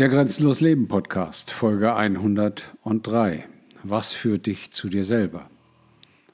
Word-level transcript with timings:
Der 0.00 0.08
Grenzenlos 0.08 0.62
Leben 0.62 0.88
Podcast, 0.88 1.50
Folge 1.50 1.94
103. 1.94 3.46
Was 3.82 4.14
führt 4.14 4.46
dich 4.46 4.70
zu 4.70 4.88
dir 4.88 5.04
selber? 5.04 5.50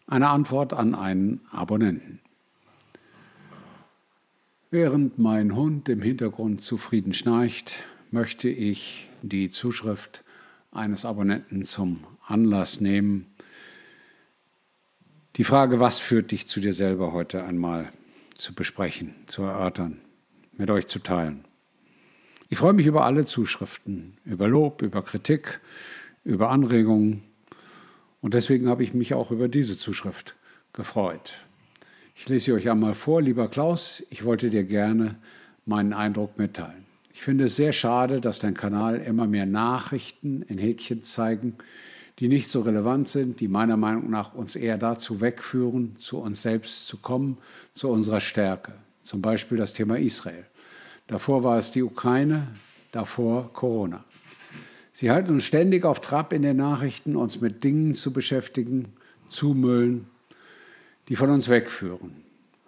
Eine 0.07 0.29
Antwort 0.29 0.73
an 0.73 0.95
einen 0.95 1.41
Abonnenten. 1.51 2.21
Während 4.71 5.19
mein 5.19 5.57
Hund 5.57 5.89
im 5.89 6.01
Hintergrund 6.01 6.63
zufrieden 6.63 7.13
schnarcht, 7.13 7.75
möchte 8.13 8.49
ich 8.49 9.11
die 9.23 9.50
Zuschrift 9.50 10.23
eines 10.71 11.05
Abonnenten 11.05 11.64
zum 11.64 12.05
Anlass 12.25 12.80
nehmen, 12.80 13.27
die 15.35 15.43
Frage, 15.43 15.80
was 15.80 15.98
führt 15.98 16.30
dich 16.30 16.46
zu 16.46 16.61
dir 16.61 16.73
selber 16.73 17.12
heute 17.12 17.43
einmal 17.43 17.91
zu 18.37 18.55
besprechen, 18.55 19.17
zu 19.27 19.43
erörtern, 19.43 20.01
mit 20.53 20.71
euch 20.71 20.87
zu 20.87 21.01
teilen. 21.01 21.46
Ich 22.49 22.59
freue 22.59 22.75
mich 22.75 22.87
über 22.87 23.05
alle 23.05 23.27
Zuschriften, 23.27 24.19
über 24.25 24.46
Lob, 24.46 24.81
über 24.83 25.03
Kritik, 25.03 25.61
über 26.23 26.50
Anregungen. 26.50 27.25
Und 28.21 28.35
deswegen 28.35 28.68
habe 28.68 28.85
ich 28.85 28.95
mich 28.95 29.14
auch 29.14 29.32
über 29.32 29.49
diese 29.49 29.77
Zuschrift 29.77 30.37
gefreut. 30.73 31.39
Ich 32.14 32.28
lese 32.28 32.45
sie 32.45 32.53
euch 32.53 32.70
einmal 32.70 32.95
vor. 32.95 33.20
Lieber 33.20 33.48
Klaus, 33.48 34.05
ich 34.11 34.25
wollte 34.25 34.48
dir 34.48 34.62
gerne 34.62 35.17
meinen 35.64 35.92
Eindruck 35.92 36.39
mitteilen. 36.39 36.87
Ich 37.12 37.20
finde 37.20 37.47
es 37.47 37.56
sehr 37.56 37.73
schade, 37.73 38.20
dass 38.20 38.39
dein 38.39 38.55
Kanal 38.55 39.01
immer 39.01 39.27
mehr 39.27 39.47
Nachrichten 39.47 40.42
in 40.42 40.59
Häkchen 40.59 41.03
zeigen, 41.03 41.56
die 42.20 42.28
nicht 42.28 42.48
so 42.48 42.61
relevant 42.61 43.09
sind, 43.09 43.41
die 43.41 43.48
meiner 43.48 43.77
Meinung 43.77 44.09
nach 44.09 44.34
uns 44.34 44.55
eher 44.55 44.78
dazu 44.78 45.20
wegführen, 45.20 45.97
zu 45.98 46.19
uns 46.19 46.42
selbst 46.42 46.87
zu 46.87 46.98
kommen, 46.98 47.39
zu 47.75 47.89
unserer 47.89 48.20
Stärke. 48.20 48.73
Zum 49.03 49.20
Beispiel 49.20 49.59
das 49.59 49.73
Thema 49.73 49.98
Israel. 49.98 50.47
Davor 51.06 51.45
war 51.45 51.59
es 51.59 51.70
die 51.70 51.83
Ukraine, 51.83 52.48
davor 52.91 53.53
Corona. 53.53 54.05
Sie 54.92 55.11
halten 55.11 55.33
uns 55.33 55.45
ständig 55.45 55.84
auf 55.84 56.01
Trab 56.01 56.33
in 56.33 56.42
den 56.42 56.56
Nachrichten, 56.56 57.17
uns 57.17 57.41
mit 57.41 57.63
Dingen 57.63 57.95
zu 57.95 58.13
beschäftigen, 58.13 58.87
zumüllen, 59.29 60.07
die 61.09 61.17
von 61.17 61.31
uns 61.31 61.48
wegführen. 61.48 62.13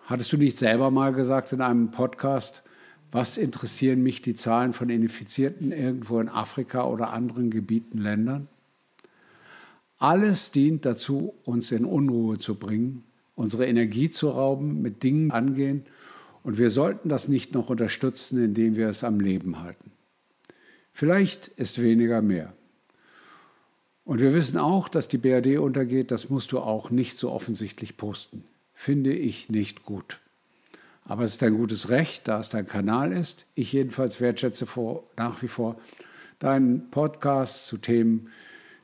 Hattest 0.04 0.32
du 0.32 0.36
nicht 0.36 0.56
selber 0.56 0.90
mal 0.90 1.12
gesagt 1.12 1.52
in 1.52 1.60
einem 1.60 1.90
Podcast, 1.90 2.62
was 3.10 3.38
interessieren 3.38 4.02
mich 4.02 4.22
die 4.22 4.34
Zahlen 4.34 4.72
von 4.72 4.90
Infizierten 4.90 5.72
irgendwo 5.72 6.20
in 6.20 6.28
Afrika 6.28 6.84
oder 6.84 7.12
anderen 7.12 7.50
Gebieten, 7.50 7.98
Ländern? 7.98 8.48
Alles 9.98 10.52
dient 10.52 10.84
dazu, 10.84 11.34
uns 11.44 11.72
in 11.72 11.84
Unruhe 11.84 12.38
zu 12.38 12.54
bringen, 12.54 13.02
unsere 13.34 13.66
Energie 13.66 14.10
zu 14.10 14.28
rauben, 14.28 14.80
mit 14.80 15.02
Dingen 15.02 15.32
angehen, 15.32 15.84
und 16.42 16.58
wir 16.58 16.70
sollten 16.70 17.08
das 17.08 17.28
nicht 17.28 17.54
noch 17.54 17.70
unterstützen, 17.70 18.42
indem 18.42 18.76
wir 18.76 18.88
es 18.88 19.04
am 19.04 19.20
Leben 19.20 19.60
halten. 19.60 19.92
Vielleicht 20.92 21.48
ist 21.48 21.80
weniger 21.80 22.22
mehr. 22.22 22.52
Und 24.04 24.20
wir 24.20 24.32
wissen 24.32 24.56
auch, 24.56 24.88
dass 24.88 25.06
die 25.06 25.18
BRD 25.18 25.58
untergeht, 25.58 26.10
das 26.10 26.30
musst 26.30 26.52
du 26.52 26.60
auch 26.60 26.90
nicht 26.90 27.18
so 27.18 27.30
offensichtlich 27.30 27.96
posten. 27.96 28.44
Finde 28.72 29.12
ich 29.12 29.50
nicht 29.50 29.84
gut. 29.84 30.20
Aber 31.04 31.24
es 31.24 31.32
ist 31.32 31.42
ein 31.42 31.56
gutes 31.56 31.88
Recht, 31.88 32.26
da 32.26 32.40
es 32.40 32.48
dein 32.48 32.66
Kanal 32.66 33.12
ist. 33.12 33.46
Ich 33.54 33.72
jedenfalls 33.72 34.20
wertschätze 34.20 34.66
vor, 34.66 35.04
nach 35.16 35.42
wie 35.42 35.48
vor 35.48 35.78
deinen 36.38 36.90
Podcast 36.90 37.66
zu 37.66 37.76
Themen, 37.78 38.28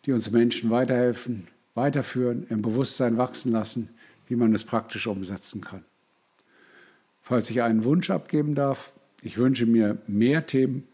die 0.05 0.12
uns 0.12 0.30
Menschen 0.30 0.70
weiterhelfen, 0.70 1.48
weiterführen, 1.74 2.46
im 2.48 2.62
Bewusstsein 2.62 3.16
wachsen 3.16 3.52
lassen, 3.52 3.91
wie 4.28 4.36
man 4.36 4.55
es 4.55 4.64
praktisch 4.64 5.06
umsetzen 5.06 5.61
kann. 5.61 5.84
Falls 7.27 7.48
ich 7.48 7.62
einen 7.62 7.84
Wunsch 7.84 8.11
abgeben 8.11 8.55
darf, 8.55 8.92
ich 9.22 9.39
wünsche 9.39 9.64
mir 9.64 9.97
mehr 10.06 10.47
Themen 10.47 10.86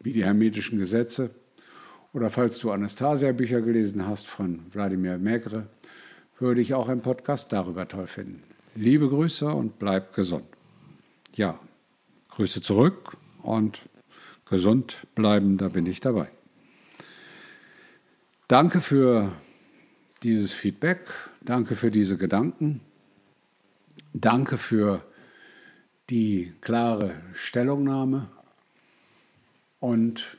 wie 0.00 0.10
die 0.10 0.24
hermetischen 0.24 0.80
Gesetze 0.80 1.30
oder 2.12 2.28
falls 2.28 2.58
du 2.58 2.72
Anastasia-Bücher 2.72 3.60
gelesen 3.60 4.04
hast 4.04 4.26
von 4.26 4.66
Wladimir 4.72 5.16
Megre, 5.18 5.68
würde 6.40 6.60
ich 6.60 6.74
auch 6.74 6.88
einen 6.88 7.02
Podcast 7.02 7.52
darüber 7.52 7.86
toll 7.86 8.08
finden. 8.08 8.42
Liebe 8.74 9.08
Grüße 9.08 9.46
und 9.46 9.78
bleib 9.78 10.12
gesund. 10.12 10.46
Ja, 11.36 11.60
Grüße 12.30 12.62
zurück 12.62 13.16
und 13.44 13.80
gesund 14.50 15.06
bleiben, 15.14 15.56
da 15.56 15.68
bin 15.68 15.86
ich 15.86 16.00
dabei. 16.00 16.28
Danke 18.48 18.80
für 18.80 19.30
dieses 20.24 20.52
Feedback, 20.52 21.06
danke 21.42 21.76
für 21.76 21.92
diese 21.92 22.16
Gedanken, 22.16 22.80
danke 24.12 24.58
für 24.58 25.04
die 26.10 26.52
klare 26.60 27.14
Stellungnahme 27.34 28.28
und 29.80 30.38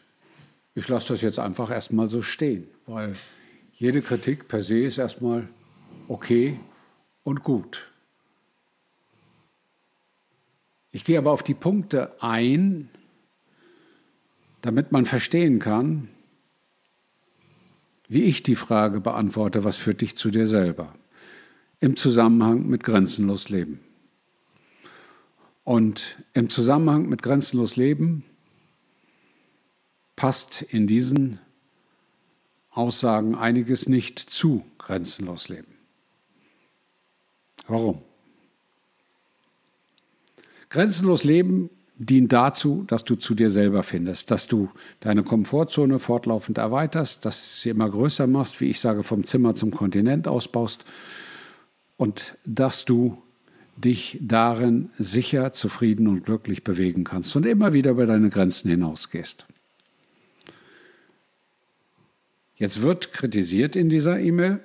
ich 0.75 0.87
lasse 0.87 1.09
das 1.09 1.21
jetzt 1.21 1.39
einfach 1.39 1.71
erstmal 1.71 2.07
so 2.07 2.21
stehen, 2.21 2.67
weil 2.85 3.15
jede 3.73 4.01
Kritik 4.01 4.47
per 4.47 4.61
se 4.61 4.79
ist 4.79 4.97
erstmal 4.97 5.47
okay 6.07 6.59
und 7.23 7.43
gut. 7.43 7.89
Ich 10.91 11.03
gehe 11.03 11.17
aber 11.17 11.31
auf 11.31 11.43
die 11.43 11.53
Punkte 11.53 12.15
ein, 12.21 12.89
damit 14.61 14.91
man 14.91 15.05
verstehen 15.05 15.59
kann, 15.59 16.07
wie 18.07 18.23
ich 18.23 18.41
die 18.41 18.55
Frage 18.55 19.01
beantworte, 19.01 19.63
was 19.63 19.77
führt 19.77 20.01
dich 20.01 20.17
zu 20.17 20.31
dir 20.31 20.47
selber, 20.47 20.95
im 21.79 21.95
Zusammenhang 21.95 22.67
mit 22.67 22.83
grenzenlos 22.83 23.49
Leben. 23.49 23.79
Und 25.67 26.15
im 26.33 26.49
Zusammenhang 26.49 27.09
mit 27.09 27.21
grenzenlos 27.21 27.75
Leben 27.75 28.23
passt 30.15 30.61
in 30.61 30.87
diesen 30.87 31.39
Aussagen 32.71 33.35
einiges 33.35 33.89
nicht 33.89 34.17
zu 34.17 34.63
grenzenlos 34.77 35.49
Leben. 35.49 35.75
Warum? 37.67 38.01
Grenzenlos 40.69 41.25
Leben 41.25 41.69
dient 41.97 42.31
dazu, 42.31 42.85
dass 42.87 43.03
du 43.03 43.15
zu 43.15 43.35
dir 43.35 43.49
selber 43.49 43.83
findest, 43.83 44.31
dass 44.31 44.47
du 44.47 44.69
deine 45.01 45.23
Komfortzone 45.23 45.99
fortlaufend 45.99 46.59
erweiterst, 46.59 47.25
dass 47.25 47.61
sie 47.61 47.71
immer 47.71 47.89
größer 47.89 48.25
machst, 48.25 48.61
wie 48.61 48.69
ich 48.69 48.79
sage, 48.79 49.03
vom 49.03 49.25
Zimmer 49.25 49.53
zum 49.53 49.71
Kontinent 49.71 50.29
ausbaust 50.29 50.85
und 51.97 52.37
dass 52.45 52.85
du 52.85 53.21
dich 53.77 54.17
darin 54.21 54.89
sicher, 54.97 55.53
zufrieden 55.53 56.07
und 56.07 56.25
glücklich 56.25 56.63
bewegen 56.63 57.03
kannst 57.03 57.35
und 57.35 57.45
immer 57.45 57.73
wieder 57.73 57.91
über 57.91 58.05
deine 58.05 58.29
Grenzen 58.29 58.69
hinausgehst. 58.69 59.45
Jetzt 62.55 62.81
wird 62.81 63.13
kritisiert 63.13 63.75
in 63.75 63.87
dieser 63.87 64.19
E-Mail, 64.19 64.59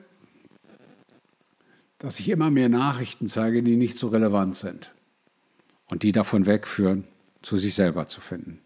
dass 1.98 2.18
ich 2.18 2.30
immer 2.30 2.50
mehr 2.50 2.70
Nachrichten 2.70 3.28
zeige, 3.28 3.62
die 3.62 3.76
nicht 3.76 3.98
so 3.98 4.08
relevant 4.08 4.56
sind 4.56 4.90
und 5.86 6.02
die 6.02 6.12
davon 6.12 6.46
wegführen, 6.46 7.04
zu 7.42 7.58
sich 7.58 7.74
selber 7.74 8.06
zu 8.06 8.20
finden. 8.20 8.60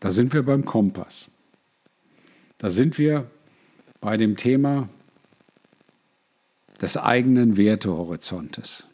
Da 0.00 0.10
sind 0.10 0.32
wir 0.32 0.42
beim 0.42 0.64
Kompass. 0.64 1.28
Da 2.58 2.70
sind 2.70 2.98
wir 2.98 3.30
bei 4.00 4.16
dem 4.16 4.36
Thema 4.36 4.88
des 6.80 6.96
eigenen 6.96 7.56
Wertehorizontes. 7.56 8.84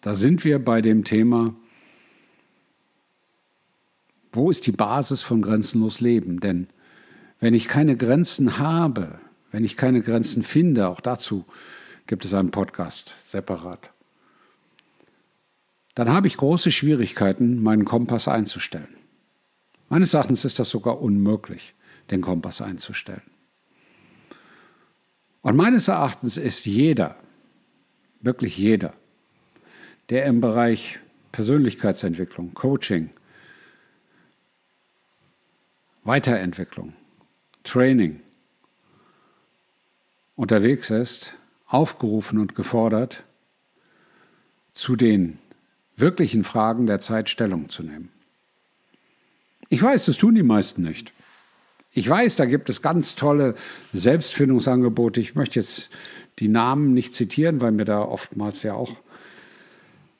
Da 0.00 0.14
sind 0.14 0.44
wir 0.44 0.58
bei 0.58 0.82
dem 0.82 1.04
Thema, 1.04 1.54
wo 4.32 4.50
ist 4.50 4.66
die 4.66 4.72
Basis 4.72 5.22
von 5.22 5.42
grenzenlos 5.42 6.00
Leben? 6.00 6.40
Denn 6.40 6.68
wenn 7.40 7.54
ich 7.54 7.68
keine 7.68 7.96
Grenzen 7.96 8.58
habe, 8.58 9.18
wenn 9.50 9.64
ich 9.64 9.76
keine 9.76 10.00
Grenzen 10.02 10.42
finde, 10.42 10.88
auch 10.88 11.00
dazu 11.00 11.44
gibt 12.06 12.24
es 12.24 12.34
einen 12.34 12.50
Podcast 12.50 13.14
separat, 13.26 13.90
dann 15.94 16.08
habe 16.10 16.26
ich 16.26 16.36
große 16.36 16.72
Schwierigkeiten, 16.72 17.62
meinen 17.62 17.84
Kompass 17.84 18.26
einzustellen. 18.26 18.88
Meines 19.88 20.12
Erachtens 20.14 20.44
ist 20.44 20.58
das 20.58 20.70
sogar 20.70 21.00
unmöglich, 21.00 21.74
den 22.10 22.20
Kompass 22.20 22.60
einzustellen. 22.60 23.22
Und 25.42 25.56
meines 25.56 25.88
Erachtens 25.88 26.36
ist 26.36 26.66
jeder, 26.66 27.16
wirklich 28.24 28.58
jeder, 28.58 28.94
der 30.10 30.26
im 30.26 30.40
Bereich 30.40 31.00
Persönlichkeitsentwicklung, 31.32 32.54
Coaching, 32.54 33.10
Weiterentwicklung, 36.04 36.94
Training 37.64 38.20
unterwegs 40.36 40.90
ist, 40.90 41.34
aufgerufen 41.66 42.38
und 42.38 42.54
gefordert, 42.54 43.24
zu 44.74 44.96
den 44.96 45.38
wirklichen 45.96 46.44
Fragen 46.44 46.86
der 46.86 47.00
Zeit 47.00 47.30
Stellung 47.30 47.68
zu 47.68 47.82
nehmen. 47.82 48.10
Ich 49.68 49.82
weiß, 49.82 50.06
das 50.06 50.18
tun 50.18 50.34
die 50.34 50.42
meisten 50.42 50.82
nicht. 50.82 51.12
Ich 51.96 52.08
weiß, 52.08 52.34
da 52.34 52.44
gibt 52.44 52.68
es 52.68 52.82
ganz 52.82 53.14
tolle 53.14 53.54
Selbstfindungsangebote. 53.92 55.20
Ich 55.20 55.36
möchte 55.36 55.60
jetzt 55.60 55.90
die 56.40 56.48
Namen 56.48 56.92
nicht 56.92 57.14
zitieren, 57.14 57.60
weil 57.60 57.70
mir 57.70 57.84
da 57.84 58.02
oftmals 58.02 58.64
ja 58.64 58.74
auch 58.74 58.96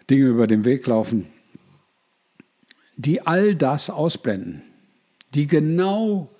Dinge 0.09 0.27
über 0.27 0.47
den 0.47 0.65
Weg 0.65 0.87
laufen, 0.87 1.27
die 2.97 3.27
all 3.27 3.57
das 3.57 3.91
ausblenden, 3.91 4.63
die 5.35 5.49
genau 5.49 6.31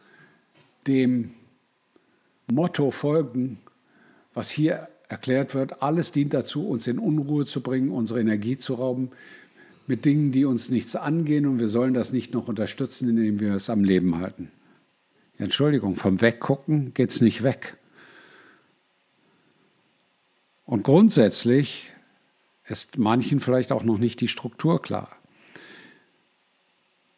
dem 0.87 1.33
Motto 2.47 2.93
folgen, 2.93 3.59
was 4.35 4.51
hier 4.51 4.89
erklärt 5.09 5.55
wird. 5.55 5.83
Alles 5.83 6.13
dient 6.13 6.33
dazu, 6.33 6.69
uns 6.69 6.87
in 6.87 7.01
Unruhe 7.01 7.45
zu 7.45 7.61
bringen, 7.61 7.91
unsere 7.91 8.21
Energie 8.21 8.57
zu 8.57 8.75
rauben 8.75 9.11
mit 9.89 10.05
Dingen, 10.05 10.31
die 10.31 10.45
uns 10.45 10.71
nichts 10.71 10.95
angehen 10.95 11.47
und 11.47 11.59
wir 11.59 11.69
sollen 11.69 11.93
das 11.93 12.13
nicht 12.13 12.33
noch 12.33 12.47
unterstützen, 12.47 13.09
indem 13.09 13.41
wir 13.41 13.55
es 13.55 13.69
am 13.69 13.83
Leben 13.83 14.19
halten. 14.19 14.53
Entschuldigung, 15.39 15.97
vom 15.97 16.21
Weggucken 16.21 16.95
geht 16.95 17.11
es 17.11 17.21
nicht 17.21 17.43
weg. 17.43 17.77
Und 20.65 20.83
grundsätzlich 20.83 21.91
ist 22.67 22.97
manchen 22.97 23.41
vielleicht 23.41 23.73
auch 23.73 23.83
noch 23.83 23.99
nicht 23.99 24.21
die 24.21 24.29
Struktur 24.29 24.81
klar. 24.81 25.17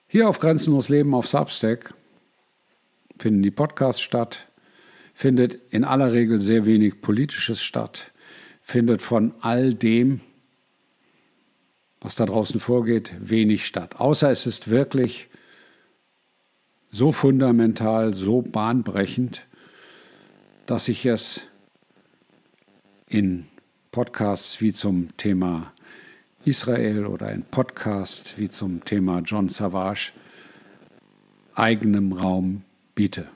Hier 0.09 0.29
auf 0.29 0.39
Grenzenlos 0.39 0.89
Leben 0.89 1.15
auf 1.15 1.29
Substack 1.29 1.95
finden 3.19 3.43
die 3.43 3.51
Podcasts 3.51 4.03
statt, 4.03 4.49
findet 5.15 5.59
in 5.71 5.85
aller 5.85 6.13
Regel 6.13 6.41
sehr 6.41 6.67
wenig 6.67 7.01
Politisches 7.01 7.63
statt, 7.63 8.13
findet 8.63 9.03
von 9.03 9.35
all 9.41 9.75
dem, 9.75 10.21
was 12.01 12.15
da 12.15 12.27
draußen 12.27 12.61
vorgeht, 12.61 13.13
wenig 13.19 13.67
statt. 13.67 13.97
Außer 13.97 14.31
es 14.31 14.47
ist 14.47 14.69
wirklich 14.69 15.29
so 16.97 17.13
fundamental, 17.13 18.15
so 18.15 18.41
bahnbrechend, 18.41 19.47
dass 20.65 20.89
ich 20.89 21.05
es 21.05 21.43
in 23.07 23.47
Podcasts 23.93 24.63
wie 24.63 24.73
zum 24.73 25.15
Thema 25.19 25.75
Israel 26.47 27.05
oder 27.05 27.31
in 27.33 27.43
Podcasts 27.43 28.39
wie 28.39 28.49
zum 28.49 28.83
Thema 28.85 29.19
John 29.19 29.51
Savage 29.51 30.13
eigenem 31.55 32.15
Raum 32.15 32.63
biete. 32.95 33.29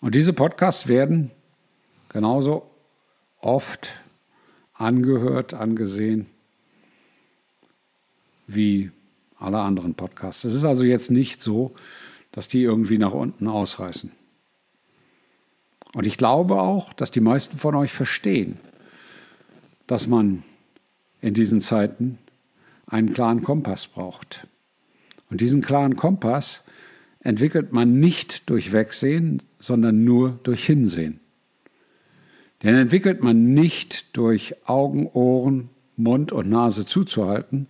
Und 0.00 0.14
diese 0.14 0.32
Podcasts 0.32 0.86
werden 0.86 1.32
genauso 2.08 2.70
oft 3.40 4.00
angehört, 4.74 5.54
angesehen 5.54 6.26
wie 8.46 8.92
alle 9.38 9.60
anderen 9.60 9.94
Podcasts. 9.94 10.44
Es 10.44 10.54
ist 10.54 10.64
also 10.64 10.84
jetzt 10.84 11.10
nicht 11.10 11.42
so, 11.42 11.74
dass 12.32 12.48
die 12.48 12.62
irgendwie 12.62 12.98
nach 12.98 13.12
unten 13.12 13.48
ausreißen. 13.48 14.10
Und 15.94 16.06
ich 16.06 16.18
glaube 16.18 16.60
auch, 16.60 16.92
dass 16.92 17.10
die 17.10 17.20
meisten 17.20 17.58
von 17.58 17.74
euch 17.74 17.92
verstehen, 17.92 18.58
dass 19.86 20.06
man 20.06 20.42
in 21.20 21.34
diesen 21.34 21.60
Zeiten 21.60 22.18
einen 22.86 23.12
klaren 23.12 23.42
Kompass 23.42 23.86
braucht. 23.86 24.46
Und 25.30 25.40
diesen 25.40 25.62
klaren 25.62 25.96
Kompass 25.96 26.62
entwickelt 27.20 27.72
man 27.72 27.98
nicht 27.98 28.48
durch 28.48 28.72
Wegsehen, 28.72 29.42
sondern 29.58 30.04
nur 30.04 30.38
durch 30.42 30.66
Hinsehen. 30.66 31.20
Den 32.62 32.74
entwickelt 32.74 33.22
man 33.22 33.54
nicht 33.54 34.16
durch 34.16 34.54
Augen, 34.68 35.08
Ohren, 35.08 35.70
Mund 35.96 36.32
und 36.32 36.48
Nase 36.48 36.86
zuzuhalten, 36.86 37.66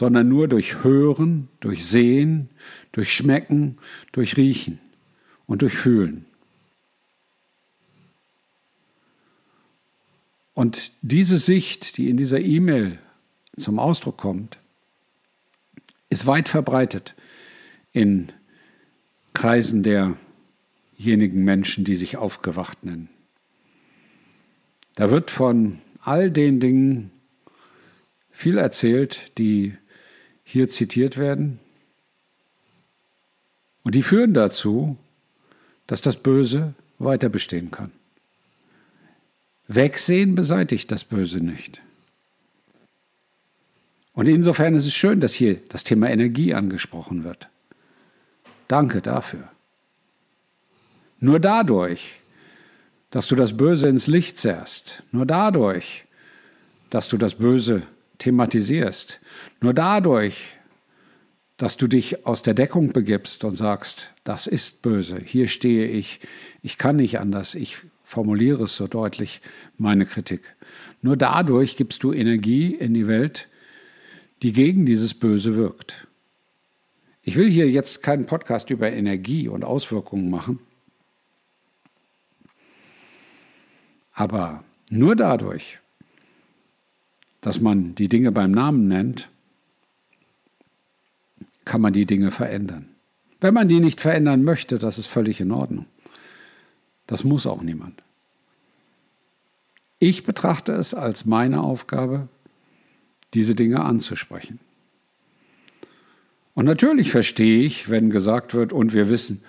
sondern 0.00 0.28
nur 0.28 0.48
durch 0.48 0.82
Hören, 0.82 1.48
durch 1.60 1.84
Sehen, 1.84 2.48
durch 2.90 3.14
Schmecken, 3.14 3.76
durch 4.12 4.38
Riechen 4.38 4.80
und 5.46 5.60
durch 5.60 5.74
Fühlen. 5.74 6.24
Und 10.54 10.92
diese 11.02 11.36
Sicht, 11.36 11.98
die 11.98 12.08
in 12.08 12.16
dieser 12.16 12.40
E-Mail 12.40 12.98
zum 13.58 13.78
Ausdruck 13.78 14.16
kommt, 14.16 14.56
ist 16.08 16.26
weit 16.26 16.48
verbreitet 16.48 17.14
in 17.92 18.32
Kreisen 19.34 19.82
derjenigen 19.82 21.44
Menschen, 21.44 21.84
die 21.84 21.96
sich 21.96 22.16
aufgewacht 22.16 22.86
nennen. 22.86 23.10
Da 24.94 25.10
wird 25.10 25.30
von 25.30 25.78
all 26.00 26.30
den 26.30 26.58
Dingen 26.58 27.10
viel 28.30 28.56
erzählt, 28.56 29.36
die 29.36 29.74
hier 30.50 30.68
zitiert 30.68 31.16
werden. 31.16 31.60
Und 33.82 33.94
die 33.94 34.02
führen 34.02 34.34
dazu, 34.34 34.96
dass 35.86 36.00
das 36.00 36.16
Böse 36.16 36.74
weiter 36.98 37.28
bestehen 37.28 37.70
kann. 37.70 37.92
Wegsehen 39.68 40.34
beseitigt 40.34 40.90
das 40.90 41.04
Böse 41.04 41.38
nicht. 41.38 41.80
Und 44.12 44.26
insofern 44.26 44.74
ist 44.74 44.86
es 44.86 44.94
schön, 44.94 45.20
dass 45.20 45.32
hier 45.32 45.60
das 45.68 45.84
Thema 45.84 46.10
Energie 46.10 46.52
angesprochen 46.52 47.22
wird. 47.22 47.48
Danke 48.66 49.00
dafür. 49.00 49.48
Nur 51.20 51.38
dadurch, 51.38 52.20
dass 53.10 53.28
du 53.28 53.36
das 53.36 53.56
Böse 53.56 53.88
ins 53.88 54.08
Licht 54.08 54.38
zerrst, 54.38 55.04
nur 55.12 55.26
dadurch, 55.26 56.04
dass 56.90 57.08
du 57.08 57.16
das 57.16 57.34
Böse 57.34 57.82
thematisierst, 58.20 59.20
nur 59.60 59.74
dadurch, 59.74 60.54
dass 61.56 61.76
du 61.76 61.88
dich 61.88 62.26
aus 62.26 62.42
der 62.42 62.54
Deckung 62.54 62.92
begibst 62.92 63.44
und 63.44 63.52
sagst, 63.52 64.10
das 64.24 64.46
ist 64.46 64.80
böse, 64.82 65.20
hier 65.22 65.48
stehe 65.48 65.86
ich, 65.86 66.20
ich 66.62 66.78
kann 66.78 66.96
nicht 66.96 67.18
anders, 67.18 67.54
ich 67.54 67.78
formuliere 68.04 68.64
es 68.64 68.76
so 68.76 68.86
deutlich, 68.86 69.40
meine 69.76 70.06
Kritik. 70.06 70.56
Nur 71.02 71.16
dadurch 71.16 71.76
gibst 71.76 72.02
du 72.02 72.12
Energie 72.12 72.74
in 72.74 72.94
die 72.94 73.06
Welt, 73.06 73.48
die 74.42 74.52
gegen 74.52 74.86
dieses 74.86 75.14
Böse 75.14 75.56
wirkt. 75.56 76.06
Ich 77.22 77.36
will 77.36 77.50
hier 77.50 77.68
jetzt 77.68 78.02
keinen 78.02 78.26
Podcast 78.26 78.70
über 78.70 78.90
Energie 78.90 79.48
und 79.48 79.64
Auswirkungen 79.64 80.30
machen, 80.30 80.60
aber 84.12 84.64
nur 84.88 85.14
dadurch, 85.14 85.78
dass 87.40 87.60
man 87.60 87.94
die 87.94 88.08
Dinge 88.08 88.32
beim 88.32 88.50
Namen 88.50 88.88
nennt, 88.88 89.28
kann 91.64 91.80
man 91.80 91.92
die 91.92 92.06
Dinge 92.06 92.30
verändern. 92.30 92.88
Wenn 93.40 93.54
man 93.54 93.68
die 93.68 93.80
nicht 93.80 94.00
verändern 94.00 94.44
möchte, 94.44 94.78
das 94.78 94.98
ist 94.98 95.06
völlig 95.06 95.40
in 95.40 95.52
Ordnung. 95.52 95.86
Das 97.06 97.24
muss 97.24 97.46
auch 97.46 97.62
niemand. 97.62 98.02
Ich 99.98 100.24
betrachte 100.24 100.72
es 100.72 100.94
als 100.94 101.24
meine 101.24 101.62
Aufgabe, 101.62 102.28
diese 103.34 103.54
Dinge 103.54 103.80
anzusprechen. 103.80 104.58
Und 106.54 106.64
natürlich 106.64 107.10
verstehe 107.10 107.64
ich, 107.64 107.88
wenn 107.88 108.10
gesagt 108.10 108.54
wird, 108.54 108.72
und 108.72 108.92
wir 108.92 109.08
wissen 109.08 109.42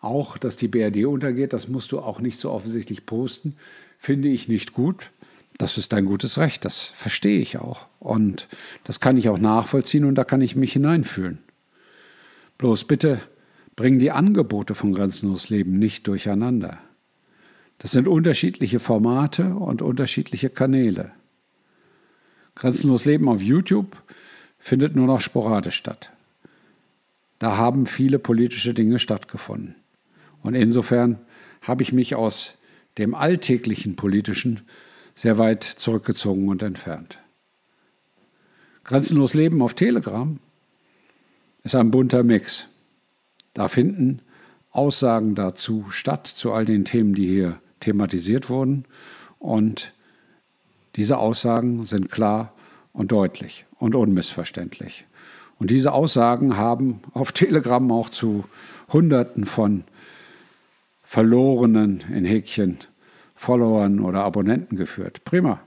auch, 0.00 0.38
dass 0.38 0.56
die 0.56 0.68
BRD 0.68 1.06
untergeht, 1.06 1.52
das 1.52 1.68
musst 1.68 1.92
du 1.92 2.00
auch 2.00 2.20
nicht 2.20 2.38
so 2.38 2.50
offensichtlich 2.50 3.06
posten, 3.06 3.56
finde 3.98 4.28
ich 4.28 4.48
nicht 4.48 4.72
gut. 4.72 5.10
Das 5.58 5.76
ist 5.76 5.92
dein 5.92 6.06
gutes 6.06 6.38
Recht, 6.38 6.64
das 6.64 6.84
verstehe 6.84 7.40
ich 7.40 7.58
auch. 7.58 7.86
Und 7.98 8.46
das 8.84 9.00
kann 9.00 9.16
ich 9.16 9.28
auch 9.28 9.38
nachvollziehen 9.38 10.04
und 10.04 10.14
da 10.14 10.22
kann 10.22 10.40
ich 10.40 10.54
mich 10.54 10.72
hineinfühlen. 10.72 11.38
Bloß 12.58 12.84
bitte 12.84 13.20
bring 13.74 13.98
die 13.98 14.12
Angebote 14.12 14.76
von 14.76 14.92
Grenzenlos 14.92 15.50
Leben 15.50 15.78
nicht 15.78 16.06
durcheinander. 16.06 16.78
Das 17.78 17.90
sind 17.90 18.08
unterschiedliche 18.08 18.80
Formate 18.80 19.54
und 19.54 19.82
unterschiedliche 19.82 20.48
Kanäle. 20.48 21.12
Grenzenlos 22.54 23.04
Leben 23.04 23.28
auf 23.28 23.40
YouTube 23.40 24.00
findet 24.58 24.96
nur 24.96 25.06
noch 25.06 25.20
sporadisch 25.20 25.76
statt. 25.76 26.10
Da 27.38 27.56
haben 27.56 27.86
viele 27.86 28.18
politische 28.18 28.74
Dinge 28.74 28.98
stattgefunden. 28.98 29.76
Und 30.42 30.54
insofern 30.54 31.18
habe 31.62 31.82
ich 31.82 31.92
mich 31.92 32.14
aus 32.14 32.54
dem 32.98 33.14
alltäglichen 33.14 33.94
Politischen 33.94 34.62
sehr 35.18 35.36
weit 35.36 35.64
zurückgezogen 35.64 36.48
und 36.48 36.62
entfernt. 36.62 37.18
Grenzenlos 38.84 39.34
Leben 39.34 39.60
auf 39.62 39.74
Telegram 39.74 40.38
ist 41.64 41.74
ein 41.74 41.90
bunter 41.90 42.22
Mix. 42.22 42.68
Da 43.52 43.66
finden 43.66 44.22
Aussagen 44.70 45.34
dazu 45.34 45.86
statt, 45.90 46.28
zu 46.28 46.52
all 46.52 46.64
den 46.64 46.84
Themen, 46.84 47.14
die 47.14 47.26
hier 47.26 47.58
thematisiert 47.80 48.48
wurden. 48.48 48.84
Und 49.40 49.92
diese 50.94 51.18
Aussagen 51.18 51.84
sind 51.84 52.12
klar 52.12 52.54
und 52.92 53.10
deutlich 53.10 53.66
und 53.80 53.96
unmissverständlich. 53.96 55.04
Und 55.58 55.72
diese 55.72 55.94
Aussagen 55.94 56.56
haben 56.56 57.00
auf 57.12 57.32
Telegram 57.32 57.90
auch 57.90 58.08
zu 58.08 58.44
Hunderten 58.92 59.46
von 59.46 59.82
verlorenen, 61.02 62.04
in 62.08 62.24
Häkchen, 62.24 62.78
Followern 63.38 64.00
oder 64.00 64.24
Abonnenten 64.24 64.76
geführt. 64.76 65.24
Prima. 65.24 65.60